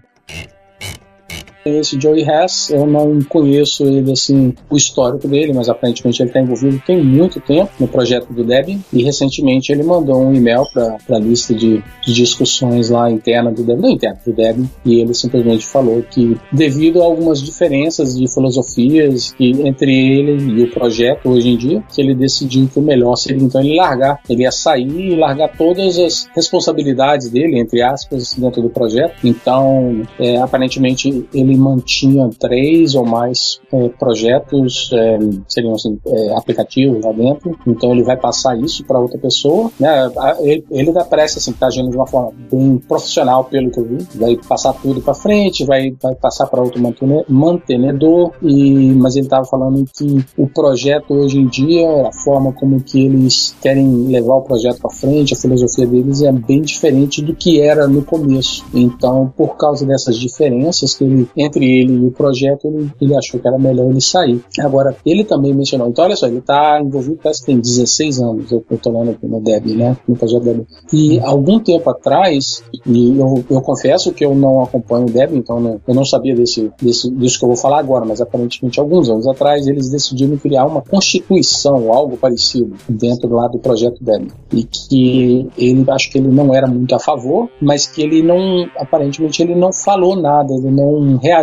[1.68, 6.40] Esse Joey Hess, eu não conheço ele assim, o histórico dele, mas aparentemente ele está
[6.40, 10.98] envolvido tem muito tempo no projeto do Debian e recentemente ele mandou um e-mail para
[11.10, 15.14] a lista de, de discussões lá interna do Debian, não interna do Debian, e ele
[15.14, 21.30] simplesmente falou que devido a algumas diferenças de filosofias que, entre ele e o projeto
[21.30, 24.52] hoje em dia, que ele decidiu que o melhor seria então ele largar, ele ia
[24.52, 29.16] sair e largar todas as responsabilidades dele, entre aspas, dentro do projeto.
[29.24, 37.04] Então, é, aparentemente ele mantinha três ou mais é, projetos, é, seriam assim, é, aplicativos
[37.04, 37.58] lá dentro.
[37.66, 39.72] Então ele vai passar isso para outra pessoa.
[39.80, 40.12] Né?
[40.40, 43.98] Ele, ele parece assim, tá agindo de uma forma bem profissional, pelo que eu vi.
[44.16, 48.32] Vai passar tudo para frente, vai, vai passar para outro mantene- mantenedor.
[48.42, 53.06] E, mas ele estava falando que o projeto hoje em dia, a forma como que
[53.06, 57.62] eles querem levar o projeto para frente, a filosofia deles é bem diferente do que
[57.62, 58.66] era no começo.
[58.74, 63.40] Então, por causa dessas diferenças que ele, entre ele e o projeto, ele, ele achou
[63.40, 64.40] que era melhor ele sair.
[64.60, 68.52] Agora, ele também mencionou, então olha só, ele está envolvido, parece que tem 16 anos,
[68.52, 70.66] eu estou lendo aqui no Debian, né, no projeto Debian.
[70.94, 75.60] E algum tempo atrás, e eu, eu confesso que eu não acompanho o Debian, então
[75.60, 79.10] não- eu não sabia desse, desse, disso que eu vou falar agora, mas aparentemente alguns
[79.10, 84.28] anos atrás eles decidiram criar uma constituição, algo parecido, dentro lá do projeto Debian.
[84.54, 88.68] E que ele, acho que ele não era muito a favor, mas que ele não,
[88.78, 91.37] aparentemente ele não falou nada, ele não reagiu,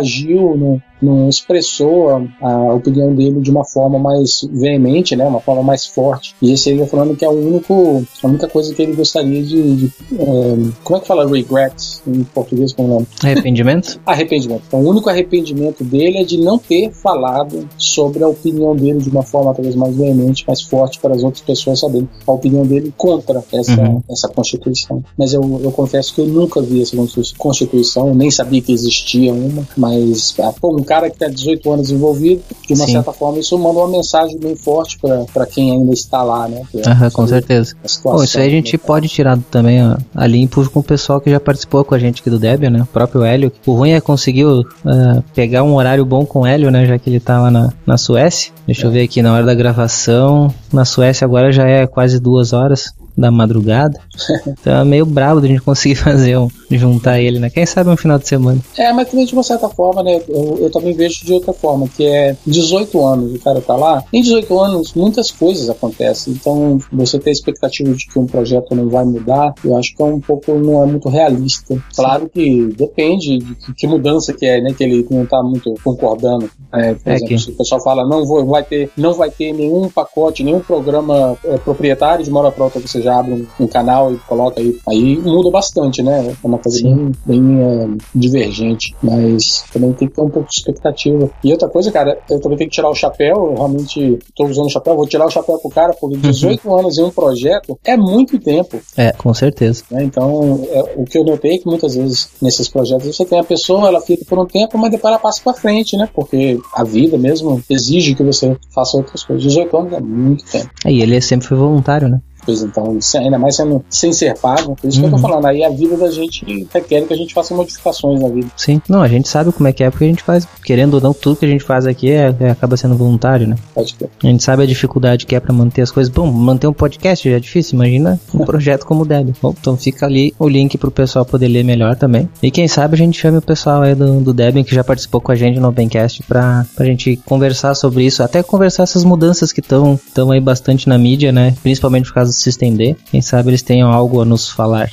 [0.55, 5.63] não, não expressou a, a opinião dele de uma forma mais veemente, né, uma forma
[5.63, 6.35] mais forte.
[6.41, 9.41] E esse ele tá falando que é o único, a única coisa que ele gostaria
[9.43, 13.07] de, de eh, como é que fala regrets em português como é o nome?
[13.23, 13.99] Arrependimento?
[14.05, 14.63] Arrependimento.
[14.67, 19.09] Então, o único arrependimento dele é de não ter falado sobre a opinião dele de
[19.09, 22.93] uma forma talvez mais veemente, mais forte para as outras pessoas saberem a opinião dele
[22.97, 24.01] contra essa, Uhum.
[24.09, 25.03] essa Constituição.
[25.17, 26.95] Mas eu, eu confesso que eu nunca vi essa
[27.37, 31.91] Constituição, nem sabia que existia uma, mas ah, pô, um cara que está 18 anos
[31.91, 32.93] envolvido, de uma Sim.
[32.93, 34.97] certa forma, isso manda uma mensagem bem forte
[35.33, 36.61] para quem ainda está lá, né?
[36.73, 37.75] É Aham, com certeza.
[38.03, 41.19] Bom, isso aí a gente né, pode tirar também ó, a limpo com o pessoal
[41.19, 42.81] que já participou com a gente aqui do Debian, né?
[42.83, 43.51] O próprio Hélio.
[43.65, 46.85] O ruim é conseguiu ah, pegar um horário bom com o Hélio, né?
[46.85, 48.53] Já que ele tá lá na, na Suécia.
[48.65, 50.53] Deixa eu ver aqui na hora da gravação.
[50.71, 53.99] Na Suécia agora já é quase duas horas da madrugada.
[54.47, 57.49] Então é meio brabo da gente conseguir fazer um, juntar ele, né?
[57.49, 58.59] Quem sabe um final de semana.
[58.77, 60.21] É, mas também de uma certa forma, né?
[60.27, 64.03] Eu, eu também vejo de outra forma, que é 18 anos o cara tá lá.
[64.13, 66.33] Em 18 anos, muitas coisas acontecem.
[66.33, 70.01] Então, você ter a expectativa de que um projeto não vai mudar, eu acho que
[70.01, 71.77] é um pouco, não é muito realista.
[71.95, 74.73] Claro que depende de que, que mudança que é, né?
[74.75, 76.49] Que ele não tá muito concordando.
[76.73, 79.29] É, por É exemplo, que- se o pessoal fala, não vou, vai ter, não vai
[79.29, 83.33] ter nenhum pacote, nenhum programa é, proprietário de uma hora pra outra, você já abre
[83.33, 84.77] um, um canal e coloca aí.
[84.87, 86.35] Aí muda bastante, né?
[86.43, 87.11] É uma coisa Sim.
[87.25, 91.29] bem, bem é, divergente, mas também tem que ter um pouco de expectativa.
[91.43, 94.65] E outra coisa, cara, eu também tenho que tirar o chapéu, eu realmente tô usando
[94.65, 97.95] o chapéu, vou tirar o chapéu pro cara, porque 18 anos em um projeto é
[97.95, 99.83] muito tempo, É, com certeza.
[99.91, 100.03] né?
[100.03, 103.43] Então, é, o que eu notei é que muitas vezes nesses projetos você tem a
[103.43, 106.09] pessoa, ela fica por um tempo, mas depois ela passa pra frente, né?
[106.13, 109.43] Porque a vida mesmo exige que você faça outras coisas.
[109.43, 110.69] 18 anos é muito tempo.
[110.87, 112.19] E ele sempre foi voluntário, né?
[112.47, 115.15] Então, se- ainda mais sendo, sem ser pago, por isso que eu Uhum.
[115.15, 118.47] tô falando, aí a vida da gente requer que a gente faça modificações na vida.
[118.57, 118.81] Sim.
[118.89, 121.13] Não, a gente sabe como é que é, porque a gente faz, querendo ou não,
[121.13, 123.55] tudo que a gente faz aqui é, é- acaba sendo voluntário, né?
[123.73, 124.09] Pode ter.
[124.23, 126.11] A gente sabe a dificuldade que é pra manter as coisas.
[126.13, 129.33] Bom, manter um podcast já é difícil, imagina um projeto como o Deb.
[129.41, 132.29] Bom, então fica ali o link pro pessoal poder ler melhor também.
[132.41, 135.21] E quem sabe a gente chame o pessoal aí do, do Debian que já participou
[135.21, 138.23] com a gente no Opencast pra, pra gente conversar sobre isso.
[138.23, 141.55] Até conversar essas mudanças que estão tão aí bastante na mídia, né?
[141.63, 142.95] Principalmente por causa System D.
[143.09, 144.91] Quem sabe eles tenham algo a nos falar.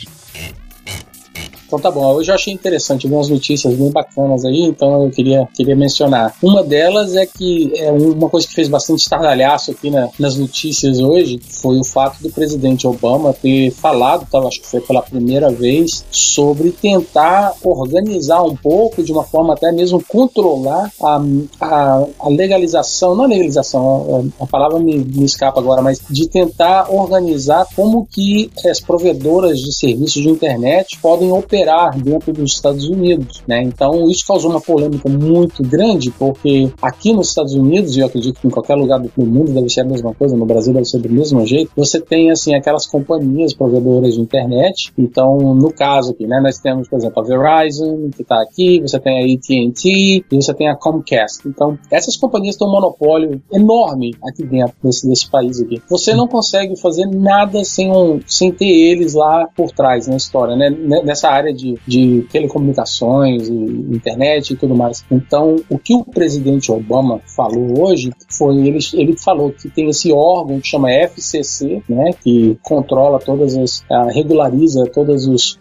[1.73, 5.49] Então tá bom, hoje eu achei interessante, algumas notícias bem bacanas aí, então eu queria,
[5.57, 6.35] queria mencionar.
[6.43, 11.01] Uma delas é que é uma coisa que fez bastante estardalhaço aqui na, nas notícias
[11.01, 15.51] hoje foi o fato do presidente Obama ter falado, tá, acho que foi pela primeira
[15.51, 21.23] vez, sobre tentar organizar um pouco, de uma forma até mesmo controlar a,
[21.59, 26.29] a, a legalização, não a legalização, a, a palavra me, me escapa agora, mas de
[26.29, 31.62] tentar organizar como que as provedoras de serviços de internet podem operar
[32.03, 33.63] dentro dos Estados Unidos, né?
[33.63, 38.41] Então isso causou uma polêmica muito grande, porque aqui nos Estados Unidos, e eu acredito
[38.41, 40.99] que em qualquer lugar do mundo deve ser a mesma coisa, no Brasil deve ser
[40.99, 44.93] do mesmo jeito, você tem assim aquelas companhias provedoras de internet.
[44.97, 48.99] Então, no caso aqui, né, nós temos, por exemplo, a Verizon, que está aqui, você
[48.99, 51.47] tem a AT&T e você tem a Comcast.
[51.47, 55.83] Então, essas companhias têm um monopólio enorme aqui dentro desse, desse país aqui.
[55.89, 60.57] Você não consegue fazer nada sem, um, sem ter eles lá por trás na história,
[60.57, 60.71] né?
[61.05, 65.05] Nessa área de, de telecomunicações internet e tudo mais.
[65.11, 70.13] Então, o que o presidente Obama falou hoje foi ele, ele falou que tem esse
[70.13, 75.59] órgão que chama FCC, né, que controla todas as, uh, regulariza todas os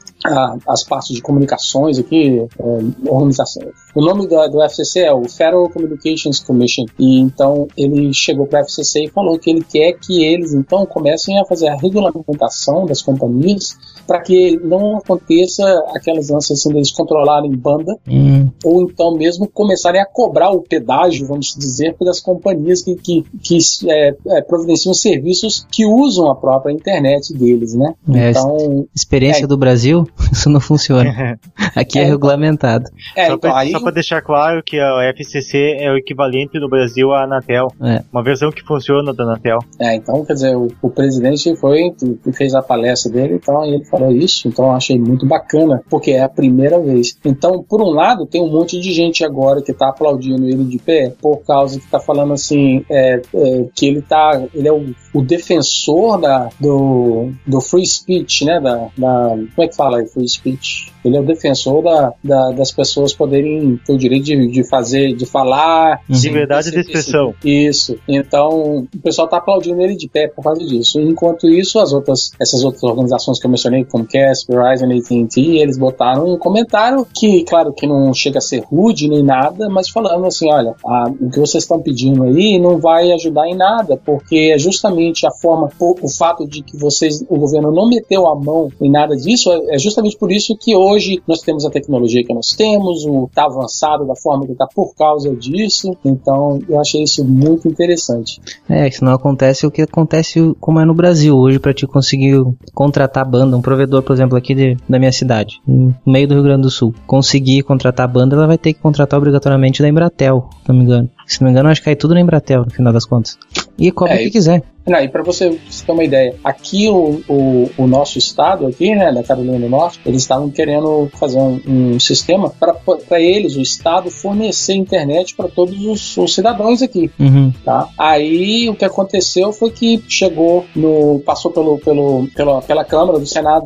[0.68, 3.64] as partes de comunicações aqui, é, organização.
[3.96, 8.62] O nome do, do FCC é o Federal Communications Commission e então ele chegou para
[8.62, 12.86] o FCC e falou que ele quer que eles então comecem a fazer a regulamentação
[12.86, 13.76] das companhias
[14.08, 15.64] para que não aconteça
[15.96, 18.50] aquelas ânsias assim, deles controlarem banda hum.
[18.64, 23.58] ou então mesmo começarem a cobrar o pedágio, vamos dizer, das companhias que, que, que
[23.90, 27.94] é, é, providenciam serviços que usam a própria internet deles, né?
[28.14, 31.40] É, então, experiência é, do Brasil, isso não funciona.
[31.76, 32.90] Aqui é, é regulamentado.
[33.16, 33.94] É, só então, para aí...
[33.94, 38.04] deixar claro que a FCC é o equivalente no Brasil à Anatel, é.
[38.12, 39.60] uma versão que funciona da Anatel.
[39.80, 41.94] É, então quer dizer, o, o presidente foi
[42.26, 45.84] e fez a palestra dele, então ele falou falou isso, então eu achei muito bacana,
[45.90, 47.16] porque é a primeira vez.
[47.24, 50.80] Então, por um lado, tem um monte de gente agora que tá aplaudindo ele de
[50.80, 54.94] pé, por causa que tá falando assim, é, é, que ele tá, ele é o,
[55.14, 60.28] o defensor da, do, do free speech, né, da, da, como é que fala free
[60.28, 60.91] speech?
[61.04, 65.14] Ele é o defensor da, da, das pessoas poderem ter o direito de, de fazer,
[65.14, 66.02] de falar.
[66.10, 67.34] Liberdade de expressão.
[67.44, 67.98] Isso.
[68.08, 71.00] Então, o pessoal tá aplaudindo ele de pé por causa disso.
[71.00, 76.34] Enquanto isso, as outras, essas outras organizações que eu mencionei, Comcast, Verizon, AT&T, eles botaram
[76.34, 80.50] um comentário que, claro, que não chega a ser rude nem nada, mas falando assim,
[80.50, 84.58] olha, a, o que vocês estão pedindo aí não vai ajudar em nada, porque é
[84.58, 88.70] justamente a forma, o, o fato de que vocês, o governo não meteu a mão
[88.82, 90.91] em nada disso, é, é justamente por isso que hoje
[91.28, 94.96] nós temos a tecnologia que nós temos, o tá avançado da forma que está por
[94.96, 95.96] causa disso.
[96.04, 98.40] Então, eu achei isso muito interessante.
[98.70, 102.44] É, que não acontece o que acontece como é no Brasil hoje para te conseguir
[102.74, 106.44] contratar banda, um provedor, por exemplo, aqui de, da minha cidade, no meio do Rio
[106.44, 110.70] Grande do Sul, conseguir contratar banda, ela vai ter que contratar obrigatoriamente da Embratel, se
[110.70, 111.10] não me engano.
[111.26, 113.38] Se não me engano, acho que cai tudo na Embratel, no final das contas.
[113.78, 114.64] E cobra é, o que quiser.
[114.86, 118.96] Não, e para você, você, ter uma ideia, aqui o, o, o, nosso estado, aqui,
[118.96, 123.62] né, da Carolina do Norte, eles estavam querendo fazer um, um sistema para eles, o
[123.62, 127.12] estado, fornecer internet para todos os, os, cidadãos aqui.
[127.20, 127.54] Uhum.
[127.64, 127.88] Tá?
[127.98, 131.22] Aí o que aconteceu foi que chegou no.
[131.26, 133.66] passou pelo, pelo, pela, pela Câmara do Senado,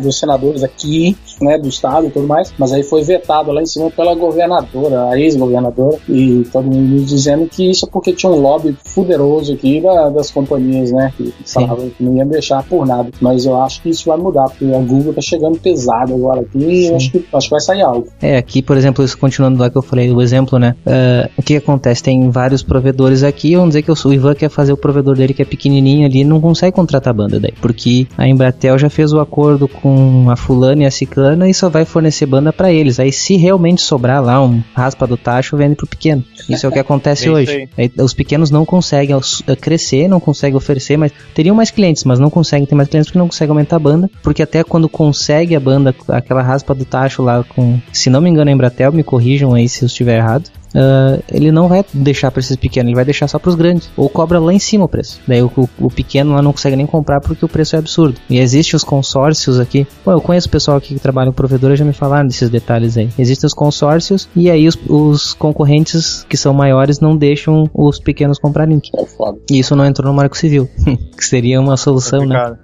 [0.00, 3.66] dos senadores aqui, né, do estado e tudo mais, mas aí foi vetado lá em
[3.66, 8.40] cima pela governadora, a ex-governadora, e todo mundo dizendo que isso é porque tinha um
[8.40, 11.12] lobby poderoso aqui da, das companhias né?
[11.16, 13.10] Que falavam que não ia deixar por nada.
[13.20, 16.58] Mas eu acho que isso vai mudar, porque a Google tá chegando pesado agora aqui
[16.58, 18.06] e eu acho que, acho que vai sair algo.
[18.20, 20.74] É, aqui, por exemplo, isso continuando lá que eu falei, o exemplo, né?
[20.86, 22.02] Uh, o que acontece?
[22.02, 25.42] Tem vários provedores aqui, vamos dizer que o Ivan quer fazer o provedor dele que
[25.42, 29.20] é pequenininho ali, não consegue contratar a banda daí, porque a Embratel já fez o
[29.20, 33.00] acordo com a fulana e a ciclana e só vai fornecer banda para eles.
[33.00, 36.24] Aí se realmente sobrar lá um raspa do tacho, vende pro pequeno.
[36.48, 37.68] Isso é o que acontece hoje.
[37.76, 39.16] Aí, os pequenos não conseguem
[39.60, 43.08] crescer, não conseguem consegue oferecer, mas teriam mais clientes, mas não conseguem ter mais clientes
[43.08, 46.84] porque não consegue aumentar a banda, porque até quando consegue a banda, aquela raspa do
[46.84, 50.16] tacho lá com, se não me engano, a Embratel, me corrijam aí se eu estiver
[50.16, 53.54] errado, uh, ele não vai deixar para esses pequenos, ele vai deixar só para os
[53.54, 53.90] grandes.
[53.96, 55.20] Ou cobra lá em cima o preço.
[55.26, 58.18] Daí o, o, o, pequeno lá não consegue nem comprar porque o preço é absurdo.
[58.28, 59.86] E existem os consórcios aqui.
[60.04, 62.96] Pô, eu conheço o pessoal aqui que trabalha no provedor já me falaram desses detalhes
[62.96, 63.08] aí.
[63.18, 68.38] Existem os consórcios e aí os, os concorrentes que são maiores não deixam os pequenos
[68.38, 68.90] comprar link.
[68.96, 69.04] É
[69.50, 70.68] e isso não entrou no Marco Civil,
[71.16, 72.56] que seria uma solução, né?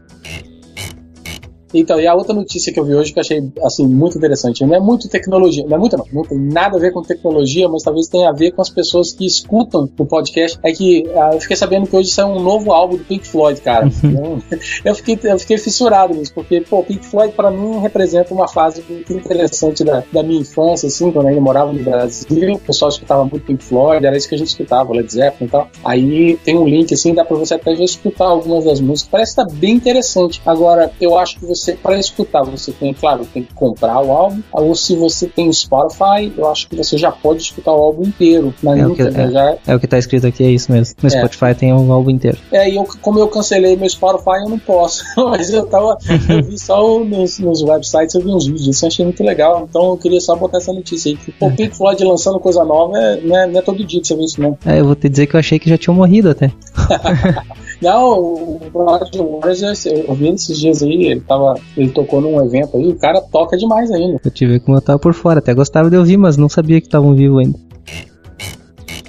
[1.73, 4.65] Então, e a outra notícia que eu vi hoje que eu achei assim muito interessante,
[4.65, 7.69] não é muito tecnologia, não é muito não, não tem nada a ver com tecnologia,
[7.69, 11.31] mas talvez tenha a ver com as pessoas que escutam o podcast, é que ah,
[11.33, 13.89] eu fiquei sabendo que hoje saiu um novo álbum do Pink Floyd, cara.
[14.09, 14.43] Então,
[14.85, 18.83] eu, fiquei, eu fiquei fissurado nisso, porque, pô, Pink Floyd para mim representa uma fase
[18.89, 22.89] muito interessante da, da minha infância, assim, quando eu ainda morava no Brasil, o pessoal
[22.89, 25.69] escutava muito Pink Floyd, era isso que a gente escutava, Led Zeppelin e tal.
[25.85, 29.33] Aí tem um link, assim, dá pra você até já escutar algumas das músicas, parece
[29.33, 30.41] que tá bem interessante.
[30.47, 34.41] Agora, eu acho que você, para escutar, você tem, claro, tem que comprar o álbum,
[34.53, 38.55] ou se você tem Spotify, eu acho que você já pode escutar o álbum inteiro
[38.63, 40.95] na É o, que, é, já é o que tá escrito aqui, é isso mesmo.
[41.03, 41.11] No É.
[41.11, 42.39] Spotify tem um álbum inteiro.
[42.53, 45.05] É, e eu, como eu cancelei meu Spotify, eu não posso.
[45.17, 45.99] Mas eu tava.
[46.29, 49.67] Eu vi só nos, nos websites, eu vi uns vídeos, isso eu achei muito legal.
[49.69, 51.17] Então eu queria só botar essa notícia aí.
[51.17, 54.07] Que, pô, Pink Floyd lançando coisa nova é, não, é, não é todo dia que
[54.07, 54.59] você vê isso, não.
[54.65, 56.53] É, eu vou te dizer que eu achei que já tinham morrido até.
[57.81, 61.55] Não, o o Roger Waters, eu eu vi esses dias aí, ele tava.
[61.77, 64.21] Ele tocou num evento aí, o cara toca demais ainda.
[64.25, 67.15] Eu tive eu tava por fora, até gostava de ouvir, mas não sabia que estavam
[67.15, 67.59] vivos ainda.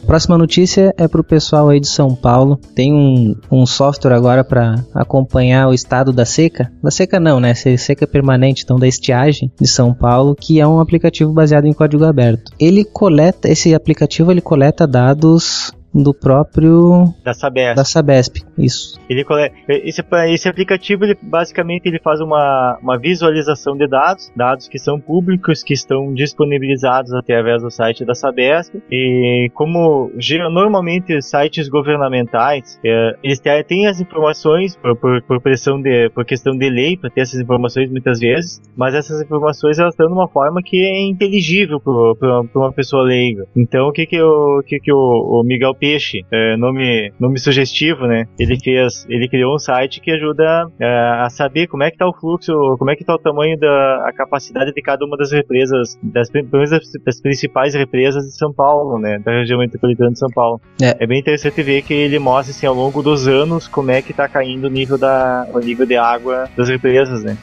[0.06, 2.60] Próxima notícia é pro pessoal aí de São Paulo.
[2.74, 6.72] Tem um, um software agora para acompanhar o estado da seca.
[6.82, 7.54] Da seca não, né?
[7.54, 11.74] Se- Seca permanente, então da estiagem de São Paulo, que é um aplicativo baseado em
[11.74, 12.52] código aberto.
[12.60, 17.76] Ele coleta, esse aplicativo ele coleta dados do próprio Da Sabesp.
[17.76, 18.38] da Sabesp.
[18.58, 19.00] Isso.
[19.10, 19.26] Ele
[19.70, 25.00] esse, esse aplicativo, ele, basicamente, ele faz uma, uma visualização de dados, dados que são
[25.00, 28.76] públicos, que estão disponibilizados através do site da Sabesp.
[28.92, 30.12] E como
[30.52, 36.56] normalmente sites governamentais, é, eles têm, as informações por, por, por pressão de, por questão
[36.56, 40.28] de lei, para ter essas informações muitas vezes, mas essas informações elas estão de uma
[40.28, 43.48] forma que é inteligível para uma pessoa leiga.
[43.56, 48.06] Então, o que que o que que o, o Miguel Peixe, é, nome, nome sugestivo,
[48.06, 48.28] né?
[48.38, 52.08] Ele fez, ele criou um site que ajuda é, a saber como é que tá
[52.08, 55.32] o fluxo, como é que tá o tamanho da a capacidade de cada uma das
[55.32, 56.70] represas, das, das,
[57.06, 59.20] das principais represas de São Paulo, né?
[59.20, 60.62] Da região metropolitana de São Paulo.
[60.82, 61.04] É.
[61.04, 64.14] É bem interessante ver que ele mostra assim ao longo dos anos como é que
[64.14, 67.38] tá caindo o nível da o nível de água das represas, né?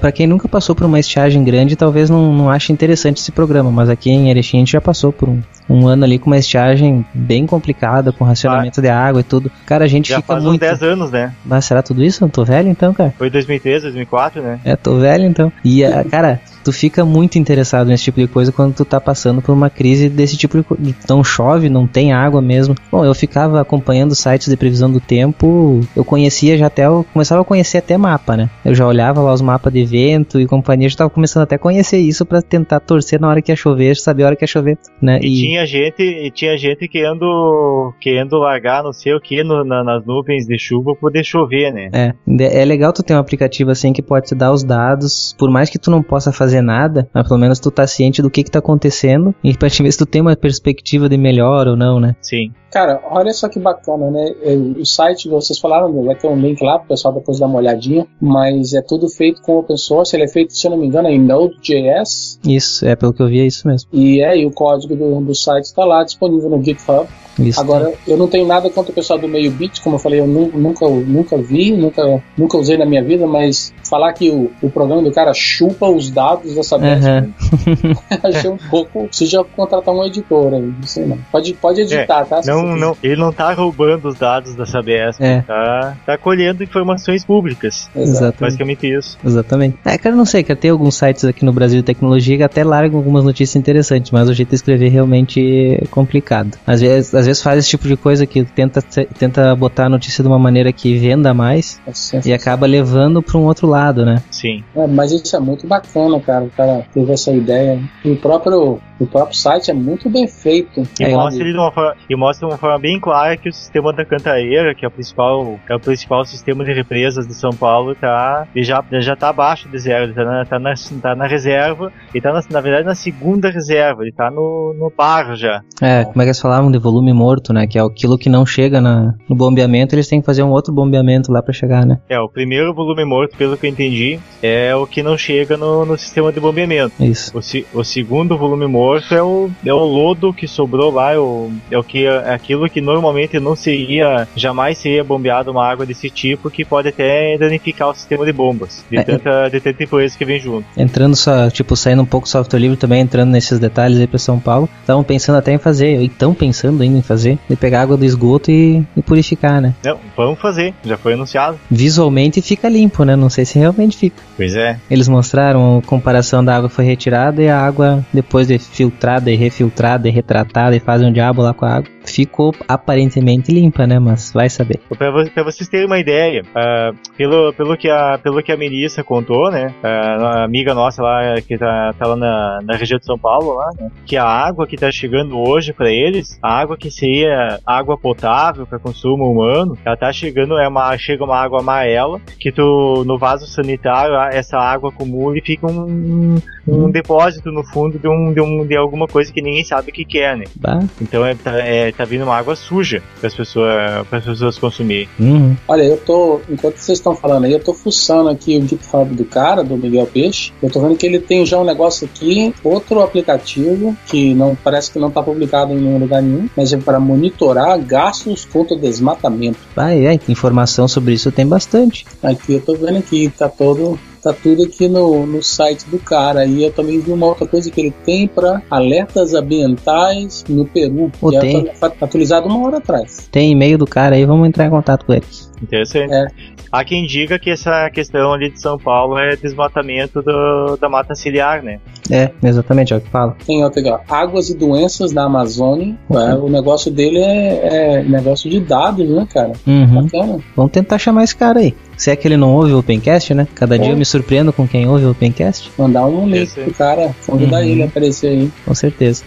[0.00, 3.70] Para quem nunca passou por uma estiagem grande, talvez não, não ache interessante esse programa,
[3.70, 6.38] mas aqui em Erechim a gente já passou por um, um ano ali com uma
[6.38, 9.50] estiagem bem complicada, com racionamento de água e tudo.
[9.66, 10.60] Cara, a gente Já fica faz uns muito.
[10.60, 11.32] 10 anos, né?
[11.44, 12.24] Mas será tudo isso?
[12.24, 13.14] Eu tô velho então, cara?
[13.16, 14.60] Foi 2013, 2004, né?
[14.64, 15.52] É, tô velho então.
[15.64, 19.40] E, ah, cara, tu fica muito interessado nesse tipo de coisa quando tu tá passando
[19.40, 20.82] por uma crise desse tipo de coisa.
[21.08, 22.74] Não chove, não tem água mesmo.
[22.92, 27.40] Bom, eu ficava acompanhando sites de previsão do tempo, eu conhecia já até, eu começava
[27.40, 28.50] a conhecer até mapa, né?
[28.62, 31.58] Eu já olhava lá os mapas de vento e companhia, já tava começando até a
[31.58, 34.48] conhecer isso pra tentar torcer na hora que ia chover, saber a hora que ia
[34.48, 35.18] chover, né?
[35.22, 39.82] E, tinha gente, e tinha gente querendo, querendo largar não sei o que no, na-
[39.84, 41.88] nas nuvens de chuva poder chover, né?
[41.92, 45.50] É, é legal tu ter um aplicativo assim que pode te dar os dados, por
[45.50, 48.42] mais que tu não possa fazer nada, mas pelo menos tu tá ciente do que
[48.42, 51.76] que tá acontecendo e pra te ver se tu tem uma perspectiva de melhor ou
[51.76, 52.14] não, né?
[52.20, 52.52] Sim.
[52.70, 54.34] Cara, olha só que bacana, né?
[54.42, 57.58] É, O site, vocês falaram, vai ter um link lá pro pessoal depois dar uma
[57.58, 60.86] olhadinha, mas é tudo feito com open source, ele é feito, se eu não me
[60.86, 63.88] engano, em Node.js, Isso, é pelo que eu vi, é isso mesmo.
[63.92, 67.08] e é, e o código do, do site está lá disponível no GitHub.
[67.38, 67.60] Isso.
[67.60, 70.26] Agora, eu não tenho nada contra o pessoal do meio bit, como eu falei, eu
[70.26, 74.68] nu- nunca, nunca vi, nunca, nunca usei na minha vida, mas falar que o, o
[74.68, 77.32] programa do cara chupa os dados dessa Sabesp, Aham.
[78.24, 79.06] achei um pouco.
[79.06, 81.16] Precisa contratar um editor aí, não sei não.
[81.30, 82.42] Pode, pode editar, tá?
[82.42, 85.42] Se Não, não, ele não tá roubando os dados da Sabesp, É.
[85.42, 87.88] tá, tá colhendo informações públicas.
[87.94, 88.40] Exatamente.
[88.40, 89.18] Basicamente isso.
[89.24, 89.76] Exatamente.
[89.84, 92.64] É, cara, não sei, cara, tem alguns sites aqui no Brasil de tecnologia que até
[92.64, 96.58] largam algumas notícias interessantes, mas o jeito de escrever realmente é complicado.
[96.66, 98.82] Às vezes, às vezes faz esse tipo de coisa que tenta,
[99.18, 101.80] tenta botar a notícia de uma maneira que venda mais
[102.24, 104.22] e acaba levando para um outro lado, né?
[104.30, 104.62] Sim.
[104.74, 106.44] É, mas isso é muito bacana, cara.
[106.44, 107.80] O cara teve essa ideia.
[108.04, 110.82] E o próprio, o próprio site é muito bem feito.
[111.00, 113.48] E, É, mostra ele de uma forma, e mostra de uma forma bem clara que
[113.48, 117.34] o sistema da Cantareira, que é o principal, é o principal sistema de represas de
[117.34, 120.74] São Paulo, tá, ele já, já tá abaixo de zero, ele tá na, tá na,
[121.00, 124.92] tá na reserva, ele tá na, na verdade na segunda reserva, ele tá no, no
[124.96, 125.62] bar já.
[125.80, 127.66] É, como é que eles falavam de volume morto, né?
[127.66, 130.72] Que é aquilo que não chega na, no bombeamento, eles têm que fazer um outro
[130.72, 132.00] bombeamento lá para chegar, né?
[132.08, 135.84] É, o primeiro volume morto, pelo que eu entendi, é o que não chega no,
[135.84, 136.92] no sistema de bombeamento.
[137.00, 137.32] Isso.
[137.36, 141.18] O, o segundo volume morto morto é o, é o lodo que sobrou lá, é,
[141.18, 145.84] o, é o que é aquilo que normalmente não seria, jamais seria bombeado uma água
[145.84, 149.02] desse tipo, que pode até danificar o sistema de bombas, de, É.
[149.02, 150.64] tanta, de tanta impureza que vem junto.
[150.76, 154.18] Entrando só, tipo, saindo um pouco do software livre também, entrando nesses detalhes aí pra
[154.18, 154.68] São Paulo.
[154.80, 158.04] Estavam pensando até em fazer, e estão pensando ainda em fazer, de pegar água do
[158.04, 159.74] esgoto e, e purificar, né?
[159.84, 161.58] Não, vamos fazer, já foi anunciado.
[161.70, 163.16] Visualmente fica limpo, né?
[163.16, 164.22] Não sei se realmente fica.
[164.36, 164.78] Pois é.
[164.90, 169.34] Eles mostraram a comparação da água foi retirada e a água, depois de filtrada e
[169.34, 174.00] refiltrada e retratada e fazem um diabo lá com a água, ficou aparentemente limpa, né?
[174.00, 174.80] Mas vai saber.
[174.98, 179.52] Pra vocês terem uma ideia, ah, pelo, pelo, que a, pelo que a Melissa contou,
[179.52, 179.72] né?
[179.84, 183.54] ah, a amiga nossa lá, que tá, tá lá na, na região de São Paulo,
[183.54, 187.60] lá, né, que a água que tá chegando hoje pra eles, a água que seria
[187.64, 192.50] água potável para consumo humano, ela tá chegando, é uma, chega uma água amarela, que
[192.50, 198.08] tu, no vaso sanitário, essa água acumula e fica um, um depósito no fundo de,
[198.08, 200.44] um, de, um, de alguma coisa que ninguém sabe o que, que é, né?
[200.56, 200.80] Bah.
[201.00, 205.08] Então é, tá, é, tá vindo uma água suja para as pessoas, pras pessoas consumirem.
[205.18, 205.56] Uhum.
[205.66, 209.24] Olha, eu tô, enquanto vocês estão falando aí, eu tô fuçando aqui o GitHub do
[209.24, 210.52] cara, do Miguel Peixe.
[210.62, 214.90] Eu tô vendo que ele tem já um negócio aqui, outro aplicativo, que não parece
[214.90, 219.58] que não tá publicado em nenhum lugar nenhum, mas é para monitorar gastos contra desmatamento.
[219.76, 222.04] Vai, é, informação sobre isso tem bastante.
[222.22, 223.98] Aqui eu tô vendo aqui, tá todo.
[224.22, 226.44] Tá tudo aqui no, no site do cara.
[226.44, 231.10] E eu também vi uma outra coisa que ele tem para alertas ambientais no Peru.
[231.20, 231.70] Pô, que é tem.
[231.80, 233.28] atu- atualizado uma hora atrás.
[233.30, 235.24] Tem e-mail do cara aí, vamos entrar em contato com ele.
[235.62, 236.12] Interessante.
[236.12, 236.26] É.
[236.70, 241.14] Há quem diga que essa questão ali de São Paulo é desmatamento do- da mata
[241.14, 241.80] ciliar, né?
[242.10, 243.36] É, exatamente, é o que fala.
[243.46, 243.98] Tem outra aqui, ó.
[244.08, 245.94] Águas e doenças da Amazônia.
[246.10, 249.52] É, o negócio dele é, é negócio de dados, né, cara?
[249.66, 250.02] Uhum.
[250.04, 250.38] Bacana.
[250.56, 251.74] Vamos tentar chamar esse cara aí.
[251.96, 253.46] Se é que ele não ouve o Opencast, né?
[253.54, 253.92] Cada dia É.
[253.92, 256.64] eu me surpreendo com quem ouve o Opencast, Mandar um link aí.
[256.64, 257.64] pro cara, convidar Uhum.
[257.64, 258.50] ele a aparecer aí.
[258.64, 259.24] com certeza.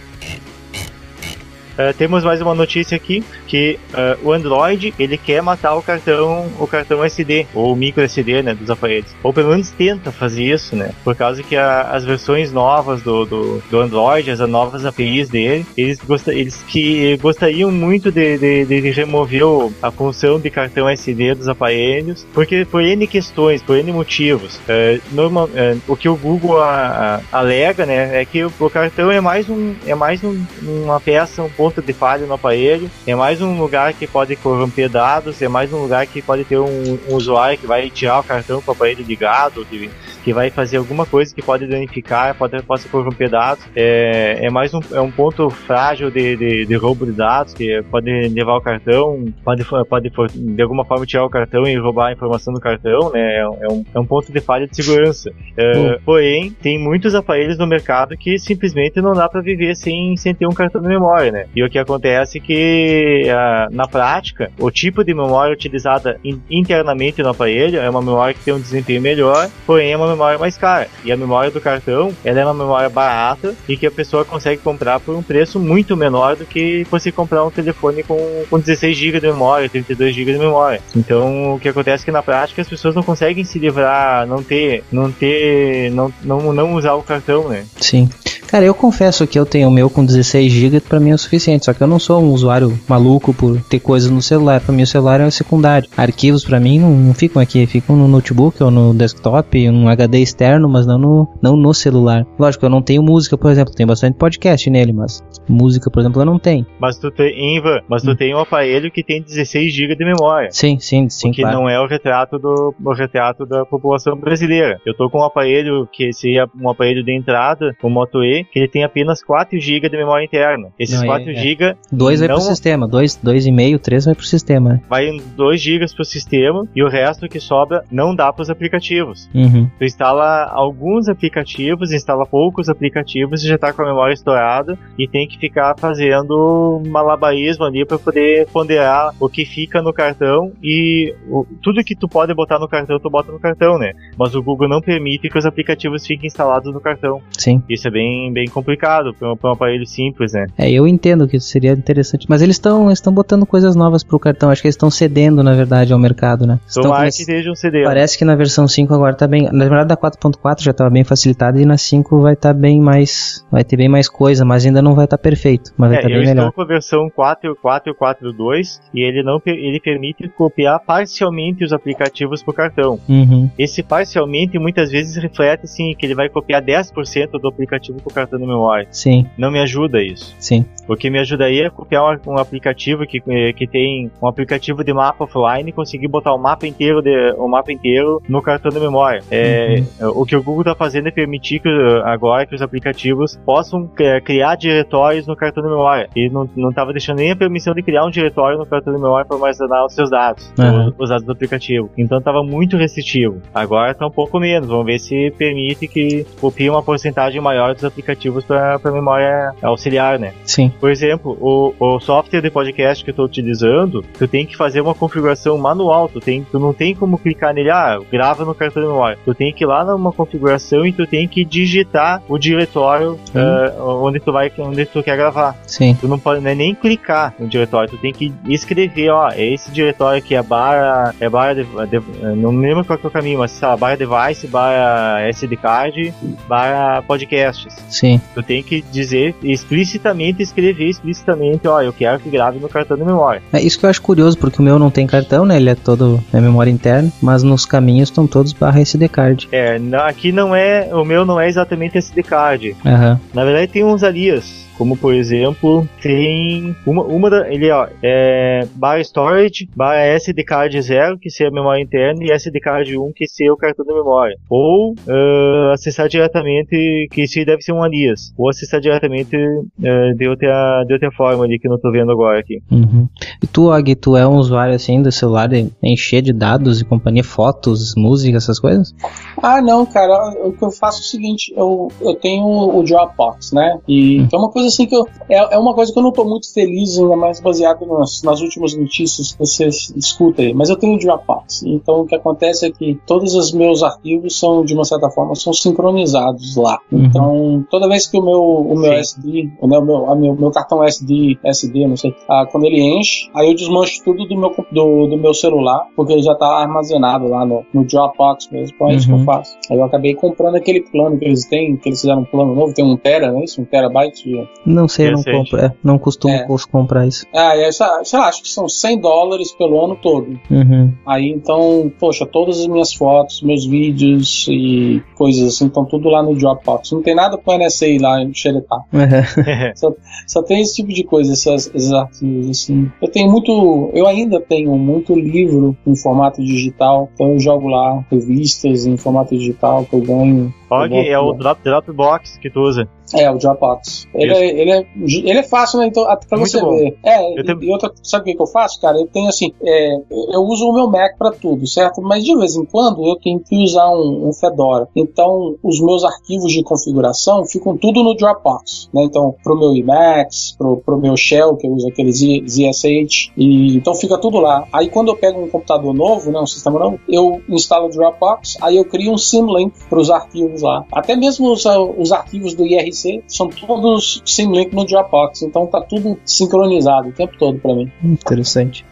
[1.78, 6.50] É, temos mais uma notícia aqui que é, o Android ele quer matar o cartão
[6.58, 9.14] o cartão SD ou micro SD né dos aparelhos.
[9.22, 13.24] Ou pelo menos tenta fazer isso né por causa que a- as versões novas do,
[13.24, 18.64] do, do Android as novas APIs dele eles gosta, eles que gostariam muito de, de,
[18.64, 19.42] de remover
[19.82, 25.00] a função de cartão SD dos aparelhos porque por n questões por n motivos É,
[25.10, 25.48] normal,
[25.88, 29.48] o que o Google a- a- alega né é que o, o cartão é mais
[29.48, 32.90] um é mais um- uma peça um ponto de falha no aparelho.
[33.06, 36.58] É mais um lugar que pode corromper dados é mais um lugar que pode ter
[36.58, 39.88] um, um usuário que vai tirar o cartão com o aparelho ligado que,
[40.24, 43.62] que vai fazer alguma coisa que pode danificar pode possa corromper dados.
[43.76, 47.80] É, é mais um, é um ponto frágil de, de, de roubo de dados que
[47.90, 52.12] pode levar o cartão pode pode de alguma forma tirar o cartão e roubar a
[52.12, 53.36] informação do cartão né?
[53.38, 55.30] É, um- é um, é um ponto de falha de segurança.
[55.56, 60.34] É, porém, tem muitos aparelhos no mercado que simplesmente não dá para viver sem, sem
[60.34, 61.46] ter um cartão de memória, né?
[61.54, 66.40] E o que acontece é que, ah, na prática, o tipo de memória utilizada in-
[66.50, 70.38] internamente no aparelho é uma memória que tem um desempenho melhor, porém é uma memória
[70.38, 70.88] mais cara.
[71.04, 74.62] E a memória do cartão, ela é uma memória barata e que a pessoa consegue
[74.62, 78.96] comprar por um preço muito menor do que você comprar um telefone com, com 16
[78.96, 80.80] GB de memória, 32 GB de memória.
[80.96, 84.42] Então, o que acontece é que na prática as pessoas não conseguem se livrar, não
[84.42, 87.64] ter, não ter, não, não, não usar o cartão, né?
[87.78, 88.08] Sim.
[88.52, 91.18] Cara, eu confesso que eu tenho o meu com 16 GB, pra mim é o
[91.18, 91.64] suficiente.
[91.64, 94.60] Só que eu não sou um usuário maluco por ter coisas no celular.
[94.60, 95.88] Pra mim o celular é secundário.
[95.96, 100.18] Arquivos pra mim não, não ficam aqui, ficam no notebook ou no desktop, um HD
[100.18, 102.26] externo, mas não no, não no celular.
[102.38, 106.20] Lógico, eu não tenho música, por exemplo, tem bastante podcast nele, mas música, por exemplo,
[106.20, 106.66] eu não tenho.
[106.78, 110.50] Mas tu tem, Ivan, mas tu tem um aparelho que tem 16 GB de memória.
[110.50, 111.56] Sim, sim, sim, que claro.
[111.56, 114.78] não é o retrato do o retrato da população brasileira.
[114.84, 118.58] Eu tô com um aparelho que seria um aparelho de entrada, o Moto E, que
[118.58, 120.68] ele tem apenas 4 GB de memória interna.
[120.78, 121.34] Esses Não, é- 4 é.
[121.34, 124.70] GB Dois vai não- pro sistema, dois, dois e meio, três vai pro sistema.
[124.70, 124.80] né?
[124.88, 129.28] vai 2 GB pro sistema e o resto que sobra não dá pros aplicativos.
[129.34, 129.68] Uhum.
[129.78, 135.06] Tu instala alguns aplicativos, instala poucos aplicativos e já tá com a memória estourada e
[135.08, 141.14] tem que ficar fazendo malabarismo ali para poder ponderar o que fica no cartão e
[141.28, 143.92] o- tudo que tu pode botar no cartão, tu bota no cartão, né?
[144.18, 147.20] Mas o Google não permite que os aplicativos fiquem instalados no cartão.
[147.36, 147.62] Sim.
[147.68, 150.46] Isso é bem, bem complicado para um, um aparelho simples, né?
[150.58, 154.18] É, eu entendo que isso seria interessante, mas eles estão estão botando coisas novas pro
[154.18, 154.50] cartão.
[154.50, 156.58] Acho que eles estão cedendo, na verdade, ao mercado, né?
[156.66, 157.84] Estão Tomara que um CD.
[157.84, 159.44] Parece que na versão 5 agora tá bem.
[159.50, 163.44] Na verdade, da 4.4 já tava bem facilitada e na 5 vai estar bem mais.
[163.50, 165.72] Vai ter bem mais coisa, mas ainda não vai estar perfeito.
[165.76, 166.52] Mas vai É, estar eu bem estou melhor.
[166.52, 172.98] com a versão 4.4.2 e ele não ele permite copiar parcialmente os aplicativos pro cartão.
[173.08, 173.50] Uhum.
[173.58, 178.38] Esse parcialmente muitas vezes reflete assim que ele vai copiar 10% do aplicativo pro cartão
[178.38, 178.86] de memória.
[178.90, 180.34] Sim, Não me ajuda isso.
[180.38, 180.64] sim.
[180.88, 184.82] O que me ajudaria é copiar um, um aplicativo que, eh, que tem um aplicativo
[184.82, 188.68] de mapa offline e conseguir botar o mapa inteiro de, o mapa inteiro no cartão
[188.70, 189.20] de memória.
[189.30, 189.76] É,
[190.12, 193.88] O que o Google está fazendo é permitir que eh, agora que os aplicativos possam
[194.00, 196.08] eh, criar diretórios no cartão de memória.
[196.16, 199.00] E não não estava deixando nem a permissão de criar um diretório no cartão de
[199.00, 201.90] memória para armazenar os seus dados, os, os dados do aplicativo.
[201.96, 203.40] Então estava muito restritivo.
[203.54, 204.68] Agora está um pouco menos.
[204.68, 210.18] Vamos ver se permite que copie uma porcentagem maior dos aplicativos para a memória auxiliar,
[210.18, 210.32] né?
[210.44, 210.72] Sim.
[210.80, 214.80] Por exemplo, o, o software de podcast que eu estou utilizando, tu tem que fazer
[214.80, 216.08] uma configuração manual.
[216.08, 219.18] Tu, tem, tu não tem como clicar nele, ah, grava no cartão de memória.
[219.24, 223.82] Tu tem que ir lá numa configuração e tu tem que digitar o diretório ah,
[223.84, 225.56] onde tu vai, onde tu quer gravar.
[225.66, 225.96] Sim.
[226.00, 229.44] Tu não pode não é nem clicar no diretório, tu tem que escrever, ó, é
[229.44, 233.08] esse diretório aqui, é barra, é barra, de, de- não me lembro qual que é
[233.08, 236.14] o caminho, mas sei lá, barra device, barra SD card,
[236.48, 237.74] barra podcasts.
[237.92, 238.20] Sim.
[238.34, 243.04] Tu tem que dizer explicitamente, escrever explicitamente, ó, eu quero que grave no cartão de
[243.04, 243.42] memória.
[243.52, 245.56] É isso que eu acho curioso, porque o meu não tem cartão, né?
[245.56, 249.48] Ele é todo é memória interna, mas nos caminhos estão todos barra SD card.
[249.52, 252.74] É, aqui não é, o meu não é exatamente SD card.
[252.84, 253.20] Aham.
[253.34, 258.66] Na verdade tem uns alias, como por exemplo, tem uma, uma da, ele ó, é
[258.74, 263.12] barra storage, barra SD card 0, que seria a memória interna, e SD card 1,
[263.14, 264.36] que seria o cartão de memória.
[264.48, 270.12] Ou ah, acessar diretamente, que isso aí deve ser um alias, ou acessar diretamente ah,
[270.16, 272.62] de, outra, de outra forma ali que eu não tô vendo agora aqui.
[272.70, 273.08] Uhum.
[273.42, 275.50] E tu, Og, tu é um usuário assim do celular
[275.82, 278.94] encher de dados e companhia, fotos, música, essas coisas?
[279.42, 283.52] Ah, não, cara, o que eu faço é o seguinte, eu, eu tenho o Dropbox,
[283.52, 283.78] né?
[283.88, 285.06] E é uma coisa assim que eu.
[285.28, 288.40] É, é uma coisa que eu não tô muito feliz, ainda mais baseado nas, nas
[288.40, 290.52] últimas notícias que você escuta aí.
[290.54, 291.62] Mas eu tenho o Dropbox.
[291.64, 295.34] Então o que acontece é que todos os meus arquivos são, de uma certa forma,
[295.34, 296.78] são sincronizados lá.
[296.90, 297.04] Uhum.
[297.04, 298.98] Então, toda vez que o meu, o meu Sim.
[298.98, 303.30] SD, o meu, a meu, meu cartão SD, SD, não sei, ah, quando ele enche,
[303.34, 307.28] aí eu desmancho tudo do meu, do, do meu celular, porque ele já tá armazenado
[307.28, 308.74] lá no, no Dropbox mesmo.
[308.74, 309.24] Então é isso que eu Uhum.
[309.24, 309.56] faço.
[309.70, 312.72] Aí eu acabei comprando aquele plano que eles têm, que eles fizeram um plano novo,
[312.74, 313.60] tem um tera, não é isso?
[313.60, 314.24] Um terabyte.
[314.28, 316.46] de- Não sei, eu não compro, é, não costumo É.
[316.70, 317.26] comprar isso.
[317.34, 320.38] Ah, e essa, sei lá, acho que são 100 dólares pelo ano todo.
[320.50, 320.92] Uhum.
[321.04, 326.22] Aí então, poxa, todas as minhas fotos, meus vídeos e coisas assim, estão tudo lá
[326.22, 326.92] no Dropbox.
[326.92, 328.80] Não tem nada pro NSA ir lá xeretar.
[328.92, 329.92] Uhum.
[330.26, 332.90] Só tem esse tipo de coisa, essas, esses arquivos, assim.
[333.00, 333.90] Eu tenho muito.
[333.94, 337.10] Eu ainda tenho muito livro em formato digital.
[337.14, 340.54] Então eu jogo lá revistas em formato digital que eu ganho.
[340.70, 342.88] Og Eu é o Dropbox que tu usa.
[343.14, 344.06] É, o Dropbox.
[344.14, 345.86] Ele é, ele, é, ele é fácil, né?
[345.86, 346.70] Então, até pra Muito você bom.
[346.70, 346.96] ver.
[347.04, 348.98] É, Eu e, tenho- outra, sabe o que, eu faço, cara?
[348.98, 352.00] Eu tenho assim, é, eu uso o meu Mac pra tudo, certo?
[352.02, 354.88] Mas de vez em quando eu tenho que usar um, um Fedora.
[354.96, 359.02] Então, os meus arquivos de configuração ficam tudo no Dropbox, né?
[359.04, 363.76] Então, pro meu Emacs, pro, pro meu Shell, que eu uso aquele Z- ZSH, e
[363.76, 364.66] então fica tudo lá.
[364.72, 368.56] Aí quando eu pego um computador novo, né, um sistema novo, eu instalo o Dropbox,
[368.60, 370.84] aí eu crio um Symlink para os arquivos lá.
[370.92, 371.64] Até mesmo os,
[371.98, 377.36] os arquivos do IRC são todos Symlink no Dropbox, então tá tudo sincronizado o tempo
[377.38, 377.90] todo para mim.
[378.02, 378.84] Interessante.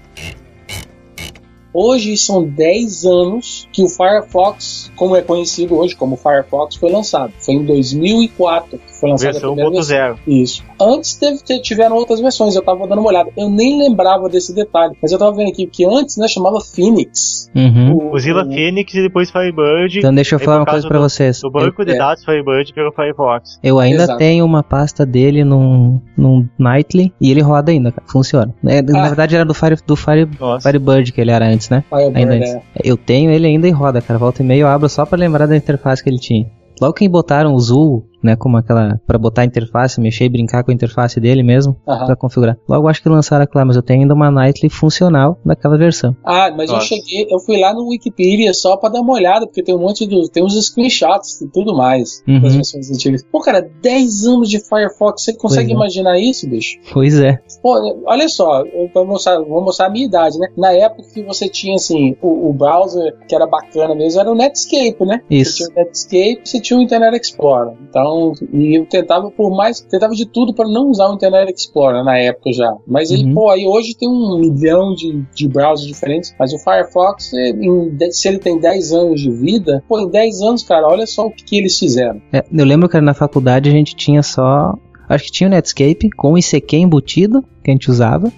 [1.72, 7.32] Hoje são 10 anos que o Firefox, como é conhecido hoje como Firefox, foi lançado.
[7.38, 9.96] Foi em 2004 que foi lançado a Versão primeira versão.
[10.14, 10.18] 1.0.
[10.26, 10.64] Isso.
[10.80, 13.30] Antes teve, te- tiveram outras versões, eu tava dando uma olhada.
[13.36, 17.50] Eu nem lembrava desse detalhe, mas eu tava vendo aqui que antes, né, chamava Phoenix.
[17.54, 17.96] Uhum.
[17.96, 19.98] O- Mozilla o- Phoenix e depois Firebird.
[19.98, 21.40] Então deixa eu falar uma coisa do- vocês.
[21.40, 21.96] Do banco de É.
[21.98, 23.58] dados Firebird pelo Firefox.
[23.62, 24.18] Eu ainda Exato.
[24.18, 28.06] tenho uma pasta dele num, num Nightly e ele roda ainda, cara.
[28.08, 28.54] Funciona.
[28.66, 29.06] É, Na Ah.
[29.08, 30.68] verdade era do, Fire, do Fire, Nossa.
[30.68, 31.84] Firebird que ele era antes, né?
[31.88, 32.38] Firebird, Ainda é.
[32.38, 32.56] antes.
[32.82, 34.18] Eu tenho ele ainda e roda, cara.
[34.18, 36.50] Volta e meia eu abro só pra lembrar da interface que ele tinha.
[36.80, 40.62] Logo que botaram o Zul, né, como aquela pra botar a interface, mexer e brincar
[40.64, 42.06] com a interface dele mesmo, Aham.
[42.06, 42.56] pra configurar.
[42.68, 46.16] Logo acho que lançaram aquela, mas eu tenho ainda uma Nightly funcional daquela versão.
[46.24, 46.86] Ah, mas eu Nossa.
[46.88, 50.06] cheguei, eu fui lá no Wikipedia só pra dar uma olhada, porque tem um monte
[50.06, 50.30] de.
[50.30, 52.40] tem uns screenshots e tudo mais Uhum.
[52.40, 53.22] das versões antigas.
[53.30, 55.74] Pô, cara, 10 anos de Firefox, você consegue Pois é.
[55.76, 56.78] imaginar isso, bicho?
[56.92, 57.38] Pois é.
[57.62, 60.48] Pô, olha só, eu vou mostrar, vou mostrar a minha idade, né?
[60.56, 64.34] Na época que você tinha, assim, o, o browser que era bacana mesmo era o
[64.34, 65.20] Netscape, né?
[65.30, 65.52] Isso.
[65.58, 67.74] Você tinha o Netscape, você tinha o Internet Explorer.
[67.88, 68.09] Então,
[68.52, 72.18] e eu tentava por mais, tentava de tudo para não usar o Internet Explorer na
[72.18, 72.74] época já.
[72.86, 73.34] Mas aí, Uhum.
[73.34, 78.28] pô, aí hoje tem um milhão de, de browsers diferentes, mas o Firefox, em se
[78.28, 81.44] ele tem 10 anos de vida, pô, em 10 anos, cara, olha só o que,
[81.44, 82.20] que eles fizeram.
[82.32, 84.74] É, eu lembro que na faculdade a gente tinha só.
[85.08, 88.30] Acho que tinha o Netscape com o ICQ embutido, que a gente usava.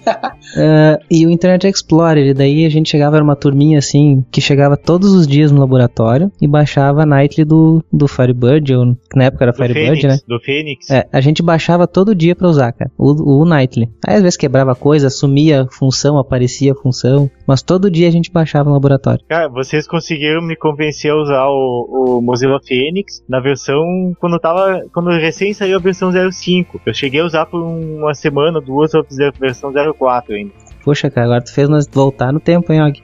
[0.57, 4.41] É, E o Internet Explorer, e daí a gente chegava, era uma turminha assim, que
[4.41, 9.25] chegava todos os dias no laboratório e baixava a Nightly do, do Firebird, ou na
[9.25, 10.19] época era Do Firebird, Fênix, né?
[10.27, 10.89] do Fênix.
[10.89, 13.89] É, a gente baixava todo dia pra usar, cara, o, o Nightly.
[14.05, 18.69] Aí às vezes quebrava coisa, sumia função, aparecia função, mas todo dia a gente baixava
[18.69, 19.23] no laboratório.
[19.27, 23.83] Cara, vocês conseguiram me convencer a usar o, o Mozilla Phoenix na versão
[24.19, 24.81] quando tava.
[24.93, 26.81] Quando recém saiu a versão 05.
[26.85, 29.01] Eu cheguei a usar por uma semana, duas, a
[29.39, 30.51] versão 04 ainda.
[30.83, 33.01] Poxa, cara, agora tu fez nós voltar no tempo, hein, Og?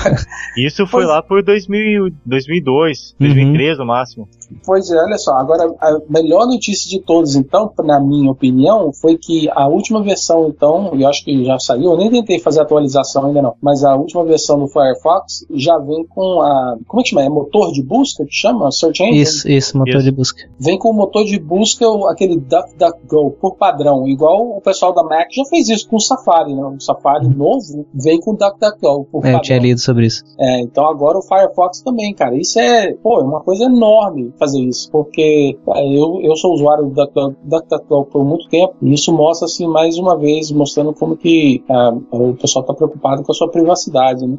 [0.56, 4.28] Isso foi Pois- lá por 2000, 2002, 2003 no máximo.
[4.64, 9.16] Pois é, olha só, agora a melhor notícia de todos, então, na minha opinião, foi
[9.16, 13.26] que a última versão, então, eu acho que já saiu, eu nem tentei fazer atualização
[13.26, 16.76] ainda não, mas a última versão do Firefox já vem com a.
[16.86, 17.22] Como é que chama?
[17.22, 18.70] É motor de busca que chama?
[18.70, 19.20] Search Engine?
[19.20, 20.04] Isso, isso, motor Isso.
[20.04, 20.42] de busca.
[20.58, 25.28] Vem com o motor de busca, aquele DuckDuckGo, por padrão, igual o pessoal da Mac
[25.32, 26.62] já fez isso com o Safari, né?
[26.64, 29.40] O Safari novo vem com o DuckDuckGo, por É, eu padrão.
[29.40, 30.22] tinha lido sobre isso.
[30.38, 32.36] É, então agora o Firefox também, cara.
[32.36, 36.86] Isso é, pô, é uma coisa enorme fazer isso, porque é, eu, eu sou usuário
[36.86, 41.62] DuckDuck- DuckDuckGo por muito tempo e isso mostra, assim, mais uma vez, mostrando como que
[41.68, 44.38] ah, o pessoal tá preocupado com a sua privacidade, né?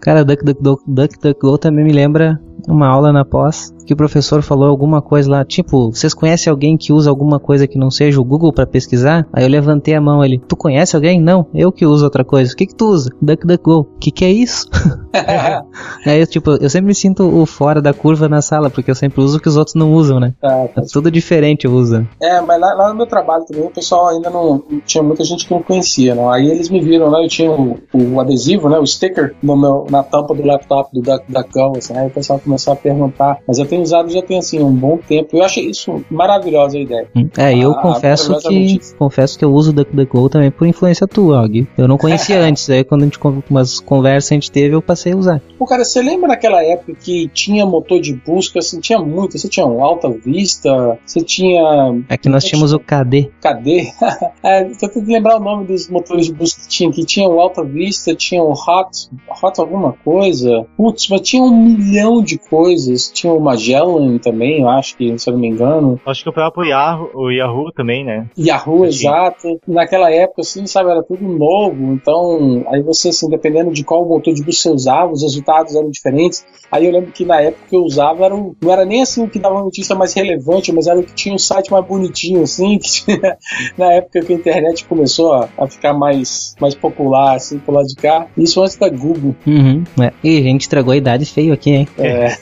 [0.00, 5.02] Cara, DuckDuckGo DuckDuckGo também me lembra uma aula na pós que o professor falou alguma
[5.02, 8.52] coisa lá, tipo, vocês conhecem alguém que usa alguma coisa que não seja o Google
[8.52, 9.26] pra pesquisar?
[9.32, 11.20] Aí eu levantei a mão, ele, tu conhece alguém?
[11.20, 12.52] Não, eu que uso outra coisa.
[12.52, 13.10] O que que tu usa?
[13.20, 13.86] DuckDuckGo.
[14.00, 14.68] Que que é isso?
[16.06, 18.94] Aí eu, tipo, eu sempre me sinto o fora da curva na sala, porque eu
[18.94, 20.34] sempre uso o que os outros não usam, né?
[20.40, 22.06] Tá, É tudo diferente eu uso.
[22.20, 24.62] É, mas lá, lá no meu trabalho também o pessoal ainda não.
[24.84, 26.30] Tinha muita gente que não conhecia, não.
[26.30, 27.22] Aí eles me viram, né?
[27.24, 28.78] Eu tinha o, o adesivo, né?
[28.78, 31.96] O sticker no meu, na tampa do laptop do DuckDuckGo, assim.
[31.96, 33.38] Aí o pessoal começou a perguntar.
[33.46, 35.36] Mas eu tenho usado já tem assim um bom tempo.
[35.36, 37.08] Eu achei isso maravilhosa a ideia.
[37.36, 41.42] É, eu Ah, confesso que confesso que eu uso o DuckDuckGo também por influência tua,
[41.42, 41.66] Og.
[41.76, 43.18] Eu não conhecia antes, aí quando a gente
[43.50, 45.42] umas conversas a gente teve, eu passei a usar.
[45.58, 49.38] Pô, cara, você lembra naquela época que tinha motor de busca, assim, tinha muito.
[49.38, 51.62] Você tinha um Alta Vista, você tinha.
[52.08, 53.30] É que nós tínhamos o KD.
[53.40, 53.88] Cadê?
[54.42, 57.40] é, tô tentando lembrar o nome dos motores de busca que tinha, que tinha o
[57.40, 59.08] Alta Vista, tinha o Hot,
[59.42, 60.66] Hot alguma coisa.
[60.76, 63.10] Putz, mas tinha um milhão de coisas.
[63.12, 66.00] Tinha o Magellan também, eu acho que, se eu não me engano.
[66.06, 68.26] Acho que o próprio Yahoo, o Yahoo também, né?
[68.38, 69.06] Yahoo, Sim.
[69.06, 69.60] exato.
[69.66, 71.92] Naquela época, assim, sabe, era tudo novo.
[71.94, 75.90] Então, aí você, assim, dependendo de qual motor de busca você usava, os resultados eram
[75.90, 76.44] diferentes.
[76.70, 79.22] Aí eu lembro que na época que eu usava, era o- não era nem assim
[79.24, 82.42] o que dava notícia mais relevante, mas era o que tinha um site mais bonitinho,
[82.42, 83.36] assim, que tinha,
[83.76, 87.82] na época que a internet começou a, a ficar mais, mais popular, assim, por lá
[87.82, 88.26] de cá.
[88.36, 89.34] Isso antes da Google.
[89.46, 89.84] Uhum.
[90.00, 90.12] É.
[90.22, 91.88] Ih, a gente estragou a idade feio aqui, hein?
[91.98, 92.33] É,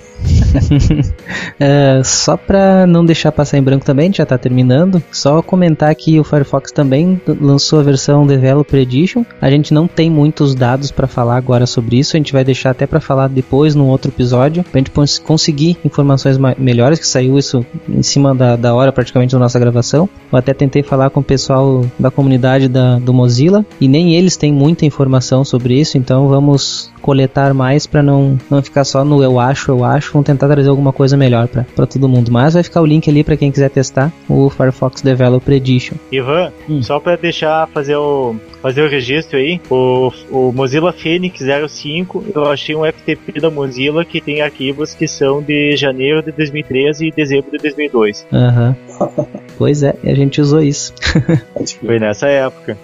[1.58, 5.02] É, só pra não deixar passar em branco também, já tá terminando.
[5.12, 9.24] Só comentar que o Firefox também lançou a versão Developer Edition.
[9.40, 12.16] A gente não tem muitos dados pra falar agora sobre isso.
[12.16, 14.64] A gente vai deixar até pra falar depois num outro episódio.
[14.64, 18.90] Pra gente cons- conseguir informações ma- melhores, que saiu isso em cima da, da hora
[18.92, 20.08] praticamente da nossa gravação.
[20.32, 24.36] Eu até tentei falar com o pessoal da comunidade da, do Mozilla e nem eles
[24.36, 25.96] têm muita informação sobre isso.
[25.96, 30.12] Então vamos coletar mais pra não, não ficar só no eu acho, eu acho.
[30.12, 32.30] Vamos tentar trazer alguma coisa melhor pra pra todo mundo.
[32.30, 35.94] Mas vai ficar o link ali pra quem quiser testar o Firefox Developer Edition.
[36.10, 36.82] Ivan, Hum.
[36.82, 42.44] só pra deixar fazer o fazer o registro aí, o, o Mozilla Phoenix 05, eu
[42.44, 47.10] achei um FTP da Mozilla que tem arquivos que são de janeiro de 2013 e
[47.10, 48.24] dezembro de 2002.
[48.32, 48.76] Aham.
[49.58, 50.94] pois é, e a gente usou isso.
[51.84, 52.76] Foi nessa época.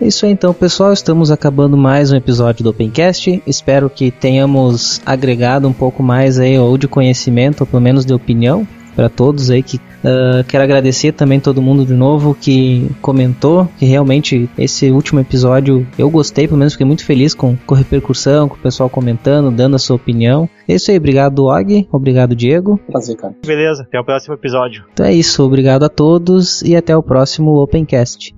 [0.00, 0.94] É isso aí então, pessoal.
[0.94, 3.42] Estamos acabando mais um episódio do Opencast.
[3.46, 8.14] Espero que tenhamos agregado um pouco mais aí, ou de conhecimento, ou pelo menos de
[8.14, 13.68] opinião, para todos aí que ah, quero agradecer também todo mundo de novo que comentou,
[13.78, 17.78] que realmente esse último episódio eu gostei, pelo menos fiquei muito feliz com, com a
[17.78, 20.48] repercussão, com o pessoal comentando, dando a sua opinião.
[20.66, 22.80] É isso aí, obrigado Og, obrigado Diego.
[22.90, 23.34] prazer, cara.
[23.44, 24.84] Beleza, até o próximo episódio.
[24.94, 28.34] Então é isso, obrigado a todos e até o próximo Opencast.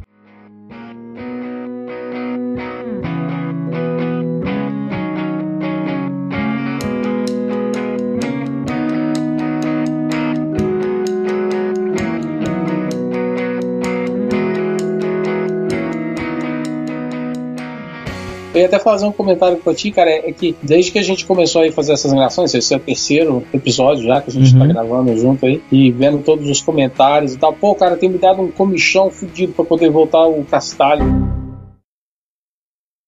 [18.72, 21.68] Até fazer um comentário pra ti, cara, é que desde que a gente começou aí
[21.68, 24.60] a fazer essas gravações, esse é o terceiro episódio já que a gente Uhum.
[24.60, 28.18] tá gravando junto aí, e vendo todos os comentários e tal, pô, cara, tem me
[28.18, 31.04] dado um comichão fudido pra poder voltar o castalho